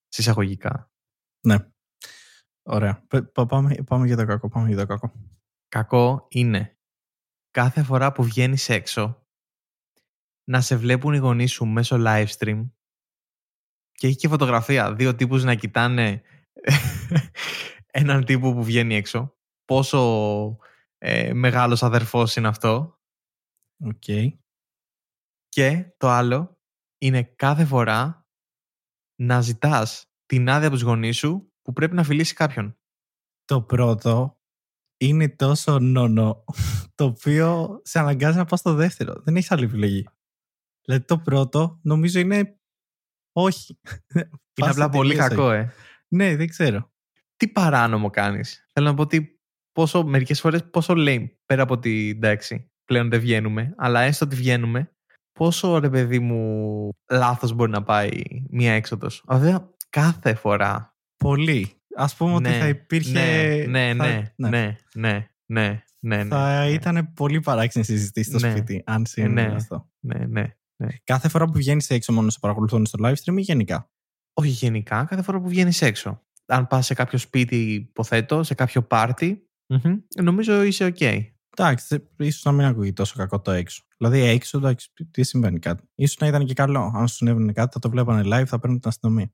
Σε 0.08 0.21
εισαγωγικά. 0.21 0.92
Ναι. 1.48 1.58
Ωραία. 2.64 3.06
Π- 3.08 3.22
πα- 3.32 3.46
Πάμε, 3.46 3.76
πάμε 3.86 4.06
για 4.06 4.16
το 4.18 4.26
κακό. 4.26 4.50
Πάμε 4.50 4.68
για 4.68 4.78
το 4.78 4.86
κακό. 4.86 5.12
Κακό 5.68 6.28
είναι 6.30 6.78
κάθε 7.52 7.84
φορά 7.84 8.12
που 8.12 8.24
βγαίνεις 8.24 8.70
έξω 8.70 9.28
να 10.50 10.62
σε 10.62 10.76
βλέπουν 10.76 11.14
οι 11.14 11.18
γονείς 11.18 11.52
σου 11.52 11.66
μέσω 11.66 11.96
live 12.00 12.28
stream 12.38 12.70
και 13.92 14.08
έχει 14.08 14.16
και 14.16 14.28
φωτογραφία. 14.28 14.94
Δύο 14.96 15.16
τύπους 15.16 15.44
να 15.44 15.56
κοιτάνε 15.56 16.22
έναν 18.02 18.26
τύπο 18.26 18.54
που 18.54 18.64
βγαίνει 18.64 18.96
έξω. 18.96 19.38
Πόσο 19.66 20.58
ε, 20.98 21.34
μεγάλος 21.34 21.84
αδερφός 21.84 22.36
είναι 22.36 22.48
αυτό. 22.48 23.00
Οκ. 23.86 24.04
Και 25.50 25.94
το 25.98 26.10
άλλο 26.10 26.58
είναι 26.98 27.24
κάθε 27.24 27.66
φορά 27.66 28.28
να 29.22 29.42
ζητάς 29.42 30.06
την 30.26 30.50
άδεια 30.50 30.68
από 30.68 30.76
τους 30.76 30.86
γονείς 30.86 31.18
σου 31.18 31.53
που 31.64 31.74
πρέπει 31.74 31.96
να 31.96 32.04
φιλήσει 32.04 32.34
κάποιον. 32.34 32.78
Το 33.46 33.62
πρώτο 33.62 34.38
είναι 34.98 35.30
τόσο 35.30 35.80
no-no, 35.80 36.44
το 36.96 37.06
οποίο 37.06 37.80
σε 37.84 38.00
αναγκάζει 38.00 38.38
να 38.38 38.46
πας 38.46 38.60
στο 38.60 38.74
δεύτερο. 38.74 39.22
Δεν 39.24 39.36
έχεις 39.36 39.52
άλλη 39.52 39.64
επιλογή. 39.64 40.08
Δηλαδή 40.86 41.06
το 41.06 41.20
πρώτο 41.20 41.80
νομίζω 41.82 42.20
είναι 42.20 42.58
όχι. 43.32 43.80
Είναι 44.56 44.68
Πας 44.68 44.76
απλά 44.76 44.90
πολύ 44.90 45.10
τελείως 45.10 45.28
κακό, 45.28 45.44
όχι. 45.44 45.58
ε. 45.58 45.72
Ναι, 46.08 46.36
δεν 46.36 46.48
ξέρω. 46.48 46.92
Τι 47.36 47.48
παράνομο 47.48 48.10
κάνεις. 48.10 48.68
Θέλω 48.74 48.88
να 48.88 48.94
πω 48.94 49.02
ότι 49.02 49.42
πόσο, 49.72 50.04
μερικές 50.04 50.40
φορές 50.40 50.70
πόσο 50.70 50.96
λέει 50.96 51.40
πέρα 51.46 51.64
από 51.64 51.74
ότι 51.74 52.10
εντάξει 52.16 52.72
πλέον 52.86 53.10
δεν 53.10 53.20
βγαίνουμε, 53.20 53.74
αλλά 53.78 54.02
έστω 54.02 54.26
ότι 54.26 54.36
βγαίνουμε, 54.36 54.96
πόσο 55.32 55.80
ρε 55.80 55.90
παιδί 55.90 56.20
μου 56.20 56.90
λάθος 57.12 57.54
μπορεί 57.54 57.72
να 57.72 57.84
πάει 57.84 58.22
μία 58.50 58.74
έξοδος. 58.74 59.24
Βέβαια 59.28 59.70
κάθε 59.90 60.36
φορά. 60.36 60.93
Πολύ. 61.24 61.72
Ας 61.96 62.16
πούμε 62.16 62.34
ότι 62.34 62.50
Ναι, 62.50 62.58
θα 62.60 62.68
υπήρχε... 62.68 63.12
Ναι, 63.70 63.94
ναι, 63.94 63.94
θα- 63.96 64.06
ναι, 64.36 64.50
ναι, 64.50 64.78
ναι, 64.94 65.28
ναι, 65.46 65.84
ναι, 66.00 66.26
Θα 66.26 66.60
ναι, 66.66 66.72
ήταν 66.72 67.14
πολύ 67.14 67.40
παράξενη 67.40 67.86
συζήτηση 67.86 68.30
στο 68.30 68.40
Ναι. 68.48 68.52
σπίτι, 68.52 68.84
αν 68.86 69.06
συμβαίνει 69.06 69.50
ναι. 69.50 69.56
αυτό. 69.56 69.90
ναι, 70.00 70.26
ναι. 70.26 70.48
Κάθε 71.04 71.30
φορά 71.30 71.46
που 71.46 71.54
βγαίνεις 71.54 71.90
έξω 71.90 72.14
μόνο 72.14 72.30
σε 72.30 72.38
παρακολουθούν 72.42 72.86
στο 72.86 73.00
live 73.06 73.14
stream 73.24 73.38
ή 73.38 73.42
γενικά; 73.42 73.92
Όχι 74.34 74.50
γενικά, 74.50 75.04
κάθε 75.04 75.22
φορά 75.22 75.42
που 75.42 75.48
βγαίνεις 75.48 75.82
έξω. 75.82 76.22
Αν 76.46 76.68
πας 76.68 76.86
σε 76.86 76.94
κάποιο 76.94 77.18
σπίτι, 77.18 77.74
υποθέτω, 77.74 78.44
σε 78.44 78.54
κάποιο 78.54 78.84
πάρτι, 78.84 79.50
μμμ, 79.68 79.94
νομίζω 80.22 80.64
είσαι 80.64 80.86
οκ. 80.86 81.02
Εντάξει, 81.58 82.08
ίσως 82.18 82.44
να 82.44 82.52
μην 82.52 82.66
ακούγει 82.66 82.94
τόσο 82.94 83.14
κακό 83.18 83.42
το 83.42 83.52
έξω. 83.52 83.84
Δηλαδή, 83.98 84.20
έξω, 84.20 84.58
εντάξει, 84.58 84.92
τι 85.12 85.24
συμβαίνει 85.24 85.60
κάτι. 85.60 85.84
Ίσως 86.08 86.16
να 86.20 86.28
ήταν 86.28 86.46
και 86.46 86.54
καλό. 86.54 86.92
Αν 86.96 87.08
σου 87.08 87.16
συνέβαινε 87.16 87.52
κάτι, 87.52 87.70
θα 87.74 87.80
το 87.80 87.90
βλέπανε 87.90 88.22
live, 88.26 88.46
θα 88.46 88.60
παίρνουν 88.60 88.80
την 88.80 88.90
αστυνομία. 88.90 89.32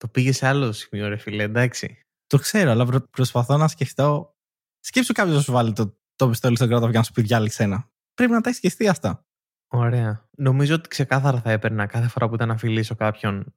Το 0.00 0.08
πήγες 0.08 0.36
σε 0.36 0.46
άλλο 0.46 0.72
σημείο, 0.72 1.08
ρε 1.08 1.16
φίλε, 1.16 1.42
εντάξει. 1.42 1.98
Το 2.26 2.38
ξέρω, 2.38 2.70
αλλά 2.70 2.86
προ- 2.86 3.08
προσπαθώ 3.10 3.56
να 3.56 3.68
σκεφτώ. 3.68 4.36
Σκέψου 4.80 5.12
κάποιος 5.12 5.34
να 5.34 5.40
σου 5.42 5.52
βάλει 5.52 5.72
το, 5.72 5.98
το 6.16 6.28
πιστόλι 6.28 6.56
στον 6.56 6.68
κρόταφο 6.68 6.90
και 6.90 6.96
να 6.96 7.02
σου 7.02 7.12
πει 7.12 7.22
διάλεξε 7.22 7.62
ένα. 7.62 7.90
Πρέπει 8.14 8.32
να 8.32 8.40
τα 8.40 8.48
έχει 8.48 8.58
σκεφτεί 8.58 8.88
αυτά. 8.88 9.26
Ωραία. 9.72 10.28
Νομίζω 10.36 10.74
ότι 10.74 10.88
ξεκάθαρα 10.88 11.40
θα 11.40 11.50
έπαιρνα 11.50 11.86
κάθε 11.86 12.08
φορά 12.08 12.28
που 12.28 12.34
ήταν 12.34 12.48
να 12.48 12.56
φιλήσω 12.56 12.94
κάποιον 12.94 13.54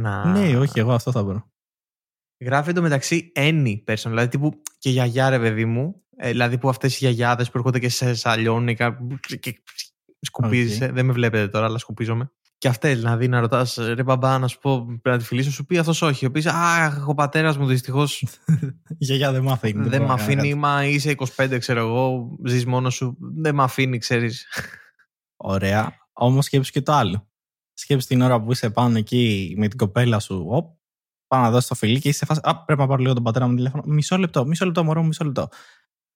να. 0.00 0.24
Ναι, 0.24 0.56
όχι, 0.56 0.78
εγώ 0.78 0.92
αυτό 0.92 1.12
θα 1.12 1.22
μπορώ. 1.22 1.50
Γράφει 2.44 2.70
εντωμεταξύ 2.70 3.32
any 3.34 3.84
person, 3.84 4.04
δηλαδή 4.06 4.28
τύπου 4.28 4.62
και 4.78 4.90
γιαγιά, 4.90 5.30
ρε 5.30 5.38
παιδί 5.38 5.64
μου. 5.64 6.02
Ε, 6.16 6.30
δηλαδή 6.30 6.58
που 6.58 6.68
αυτές 6.68 6.94
οι 6.94 6.98
γιαγιάδες 6.98 7.50
που 7.50 7.58
έρχονται 7.58 7.78
και 7.78 7.88
σε 7.88 8.14
σαλιώνουν 8.14 8.74
και, 8.74 9.36
και 9.36 9.62
σκουπίζεσαι. 10.20 10.86
Δεν 10.92 11.06
με 11.06 11.12
βλέπετε 11.12 11.48
τώρα, 11.48 11.66
αλλά 11.66 11.78
σκουπίζομαι. 11.78 12.32
Και 12.58 12.68
αυτέ, 12.68 12.94
δηλαδή 12.94 13.28
να 13.28 13.40
ρωτάς, 13.40 13.74
ρε 13.74 14.02
μπαμπά, 14.02 14.38
να 14.38 14.48
σου 14.48 14.58
πω, 14.58 14.84
πρέπει 14.84 15.08
να 15.08 15.18
τη 15.18 15.24
φιλήσω, 15.24 15.50
σου 15.50 15.66
πει 15.66 15.78
αυτός 15.78 16.02
όχι. 16.02 16.26
Ο 16.26 16.30
πεις, 16.30 16.46
Αχ, 16.46 17.08
ο 17.08 17.14
πατέρας 17.14 17.56
μου 17.56 17.66
δυστυχώς 17.66 18.24
Γιαγιά 18.98 19.32
δεν 19.32 19.42
μ' 19.42 19.48
αφήνει. 19.50 19.72
δεν 19.72 19.82
μπορώ 19.82 19.90
με 19.90 19.98
να 19.98 20.06
κάνω 20.06 20.22
αφήνει, 20.22 20.42
κάτι. 20.48 20.54
μα 20.54 20.84
είσαι 20.84 21.14
25, 21.36 21.56
ξέρω 21.58 21.80
εγώ, 21.80 22.36
ζεις 22.44 22.66
μόνος 22.66 22.94
σου. 22.94 23.16
Δεν 23.20 23.54
με 23.54 23.62
αφήνει, 23.62 23.98
ξέρεις. 23.98 24.46
Ωραία. 25.36 25.92
Όμως 26.12 26.44
σκέψου 26.44 26.72
και 26.72 26.82
το 26.82 26.92
άλλο. 26.92 27.28
Σκέψου 27.72 28.06
την 28.06 28.20
ώρα 28.22 28.42
που 28.42 28.52
είσαι 28.52 28.70
πάνω 28.70 28.98
εκεί 28.98 29.54
με 29.58 29.68
την 29.68 29.78
κοπέλα 29.78 30.18
σου. 30.18 30.46
Οπ, 30.48 30.76
πάω 31.26 31.40
να 31.40 31.50
δώσει 31.50 31.68
το 31.68 31.74
φιλί 31.74 32.00
και 32.00 32.08
είσαι 32.08 32.18
σε 32.18 32.24
φάση. 32.24 32.40
Α, 32.42 32.64
πρέπει 32.64 32.80
να 32.80 32.86
πάρω 32.86 33.00
λίγο 33.02 33.14
τον 33.14 33.22
πατέρα 33.22 33.46
μου 33.48 33.54
τηλέφωνο. 33.54 33.82
Μισό 33.86 34.18
λεπτό, 34.18 34.46
μισό 34.46 34.64
λεπτό, 34.64 34.84
μωρό, 34.84 35.00
μου, 35.00 35.06
μισό 35.06 35.24
λεπτό. 35.24 35.48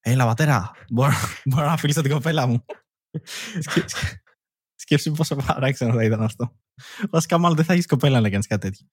Έλα, 0.00 0.24
πατέρα, 0.26 0.70
μπορώ, 0.90 1.12
μπορώ 1.44 1.66
να 1.66 1.76
φιλήσω 1.76 2.02
την 2.02 2.10
κοπέλα 2.10 2.46
μου. 2.46 2.64
Σκέ- 4.98 5.00
σκέ- 5.00 5.00
Σκέψου 5.00 5.12
πόσο 5.12 5.36
παράξενο 5.52 5.92
θα 5.94 6.04
ήταν 6.04 6.22
αυτό. 6.22 6.56
Βασικά, 7.10 7.38
μάλλον 7.38 7.56
δεν 7.56 7.64
θα 7.64 7.72
έχεις 7.72 7.86
κοπέλα 7.86 8.20
να 8.20 8.30
κάνεις 8.30 8.46
κάτι 8.46 8.60
τέτοιο. 8.60 8.86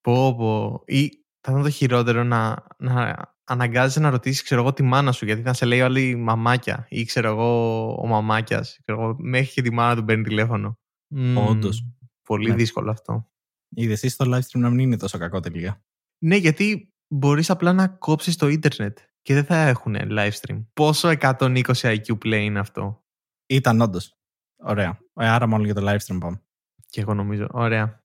Πω, 0.00 0.34
πω. 0.34 0.82
Ή 0.86 1.08
θα 1.40 1.50
ήταν 1.50 1.62
το 1.62 1.70
χειρότερο 1.70 2.24
να, 2.24 2.66
να 2.78 3.16
αναγκάζεσαι 3.44 4.00
να 4.00 4.10
ρωτήσεις, 4.10 4.42
ξέρω 4.42 4.60
εγώ, 4.60 4.72
τη 4.72 4.82
μάνα 4.82 5.12
σου, 5.12 5.24
γιατί 5.24 5.42
θα 5.42 5.52
σε 5.52 5.64
λέει 5.64 5.80
όλη 5.80 6.16
μαμάκια. 6.16 6.86
Ή 6.88 7.04
ξέρω 7.04 7.28
εγώ, 7.28 7.88
ο 8.02 8.06
μαμάκιας. 8.06 8.78
Μέχρι 9.16 9.52
και 9.52 9.62
τη 9.62 9.72
μάνα 9.72 9.96
του 9.96 10.04
παίρνει 10.04 10.22
τηλέφωνο. 10.22 10.78
Μμμ, 11.08 11.36
Όντως. 11.38 11.84
Πολύ 12.22 12.48
Ναι. 12.50 12.54
δύσκολο 12.56 12.90
αυτό. 12.90 13.28
Είδες 13.76 14.02
εσύ 14.02 14.08
στο 14.14 14.24
live 14.28 14.38
stream 14.40 14.60
να 14.60 14.70
μην 14.70 14.78
είναι 14.78 14.96
τόσο 14.96 15.18
κακό 15.18 15.40
τελικά. 15.40 15.84
Ναι, 16.24 16.36
γιατί 16.36 16.92
μπορείς 17.08 17.50
απλά 17.50 17.72
να 17.72 17.88
κόψεις 17.88 18.36
το 18.36 18.48
ίντερνετ 18.48 18.98
και 19.22 19.34
δεν 19.34 19.44
θα 19.44 19.56
έχουν 19.56 19.96
live 19.96 20.30
stream. 20.40 20.64
Πόσο 20.72 21.08
120 21.08 21.62
IQ 21.82 22.12
play 22.24 22.40
είναι 22.42 22.58
αυτό; 22.58 23.04
Ήταν 23.46 23.80
όντως. 23.80 24.18
Ωραία. 24.64 24.98
Ε, 25.14 25.28
Άρα, 25.28 25.46
μάλλον 25.46 25.64
για 25.64 25.74
το 25.74 25.90
live 25.90 25.98
stream 26.06 26.18
πάμε. 26.20 26.42
Και 26.88 27.00
εγώ 27.00 27.14
νομίζω. 27.14 27.46
Ωραία. 27.50 28.04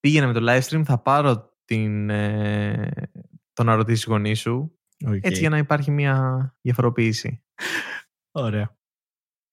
Πήγαινε 0.00 0.26
με 0.26 0.32
το 0.32 0.40
live 0.42 0.62
stream, 0.62 0.82
θα 0.84 0.98
πάρω 0.98 1.58
την, 1.64 2.10
ε, 2.10 2.90
το 3.52 3.64
να 3.64 3.74
ρωτήσει 3.74 4.04
γονείς 4.08 4.34
σου. 4.34 4.78
Οκ. 5.06 5.18
Έτσι 5.20 5.40
για 5.40 5.48
να 5.50 5.58
υπάρχει 5.58 5.90
μια 5.90 6.56
διαφοροποίηση. 6.60 7.44
Ωραία. 8.30 8.78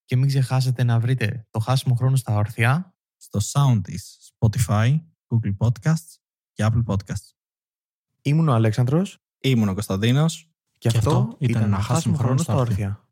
Και 0.06 0.16
μην 0.16 0.28
ξεχάσετε 0.28 0.84
να 0.84 1.00
βρείτε 1.00 1.48
το 1.50 1.60
χάσιμο 1.60 1.96
χρόνο 1.96 2.16
στα 2.16 2.36
όρθια. 2.36 2.96
Στο 3.18 3.40
sound 3.54 3.80
της 3.84 4.32
Spotify, 4.40 5.00
Google 5.28 5.58
Podcasts 5.58 6.16
και 6.52 6.70
Apple 6.72 6.84
Podcasts. 6.86 7.32
Ήμουν 8.22 8.48
ο 8.48 8.54
Αλέξανδρος 8.54 9.22
Ήμουν 9.42 9.70
ο 9.70 9.74
Κωνσταντίνος. 9.74 10.52
και, 10.78 10.88
αυτό 10.88 11.36
ήταν 11.40 11.64
ένα 11.64 11.80
χάσιμο 11.80 12.16
χρόνο 12.16 12.38
στα 12.38 12.56
όρθια. 12.56 13.06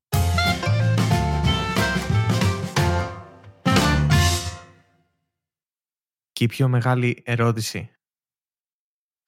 Και 6.40 6.46
η 6.46 6.48
πιο 6.48 6.68
μεγάλη 6.68 7.22
ερώτηση. 7.26 7.92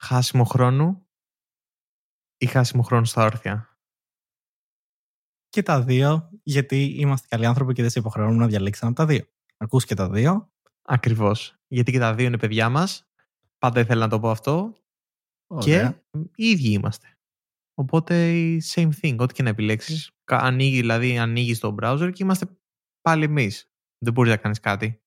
Χάσιμο 0.01 0.43
χρόνου 0.43 1.07
ή 2.37 2.45
χάσιμο 2.45 2.81
χρόνο 2.83 3.05
στα 3.05 3.23
όρθια; 3.25 3.79
Και 5.49 5.63
τα 5.63 5.83
δύο, 5.83 6.29
γιατί 6.43 6.83
είμαστε 6.83 7.27
καλοί 7.27 7.45
άνθρωποι 7.45 7.73
και 7.73 7.81
δεν 7.81 7.91
σε 7.91 7.99
υποχρεώνουμε 7.99 8.37
να 8.43 8.47
διαλέξεις 8.47 8.81
ένα 8.81 8.91
από 8.91 8.99
τα 8.99 9.05
δύο. 9.05 9.25
Ακούς 9.57 9.85
και 9.85 9.95
τα 9.95 10.09
δύο. 10.09 10.51
Ακριβώς. 10.81 11.55
Γιατί 11.67 11.91
και 11.91 11.99
τα 11.99 12.15
δύο 12.15 12.25
είναι 12.25 12.37
παιδιά 12.37 12.69
μας. 12.69 13.09
Πάντα 13.57 13.79
ήθελα 13.79 14.01
να 14.01 14.09
το 14.09 14.19
πω 14.19 14.29
αυτό. 14.29 14.77
Ωραία. 15.47 15.91
Και 15.91 15.97
οι 16.35 16.45
ίδιοι 16.49 16.71
είμαστε. 16.71 17.17
Οπότε 17.73 18.39
η 18.39 18.61
same 18.65 18.89
thing. 19.01 19.17
Ό,τι 19.19 19.33
και 19.33 19.43
να 19.43 19.49
επιλέξεις. 19.49 20.11
κα- 20.23 20.37
Ανοίγει, 20.41 20.79
δηλαδή 20.79 21.17
ανοίγεις 21.17 21.59
το 21.59 21.75
browser 21.81 22.11
και 22.13 22.23
είμαστε 22.23 22.59
πάλι 23.01 23.23
εμείς. 23.23 23.71
Δεν 23.97 24.13
μπορείς 24.13 24.31
να 24.31 24.37
κάνεις 24.37 24.59
κάτι. 24.59 25.01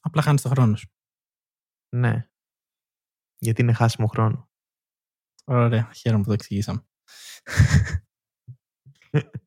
Απλά 0.00 0.22
χάνεις 0.22 0.42
το 0.42 0.48
χρόνο 0.48 0.76
σου. 0.76 0.88
Ναι. 1.94 2.28
Γιατί 3.38 3.62
είναι 3.62 3.72
χάσιμο 3.72 4.06
χρόνο. 4.06 4.50
Ωραία. 5.44 5.90
Χαίρομαι 5.92 6.22
που 6.22 6.28
το 6.28 6.34
εξηγήσαμε. 6.34 6.86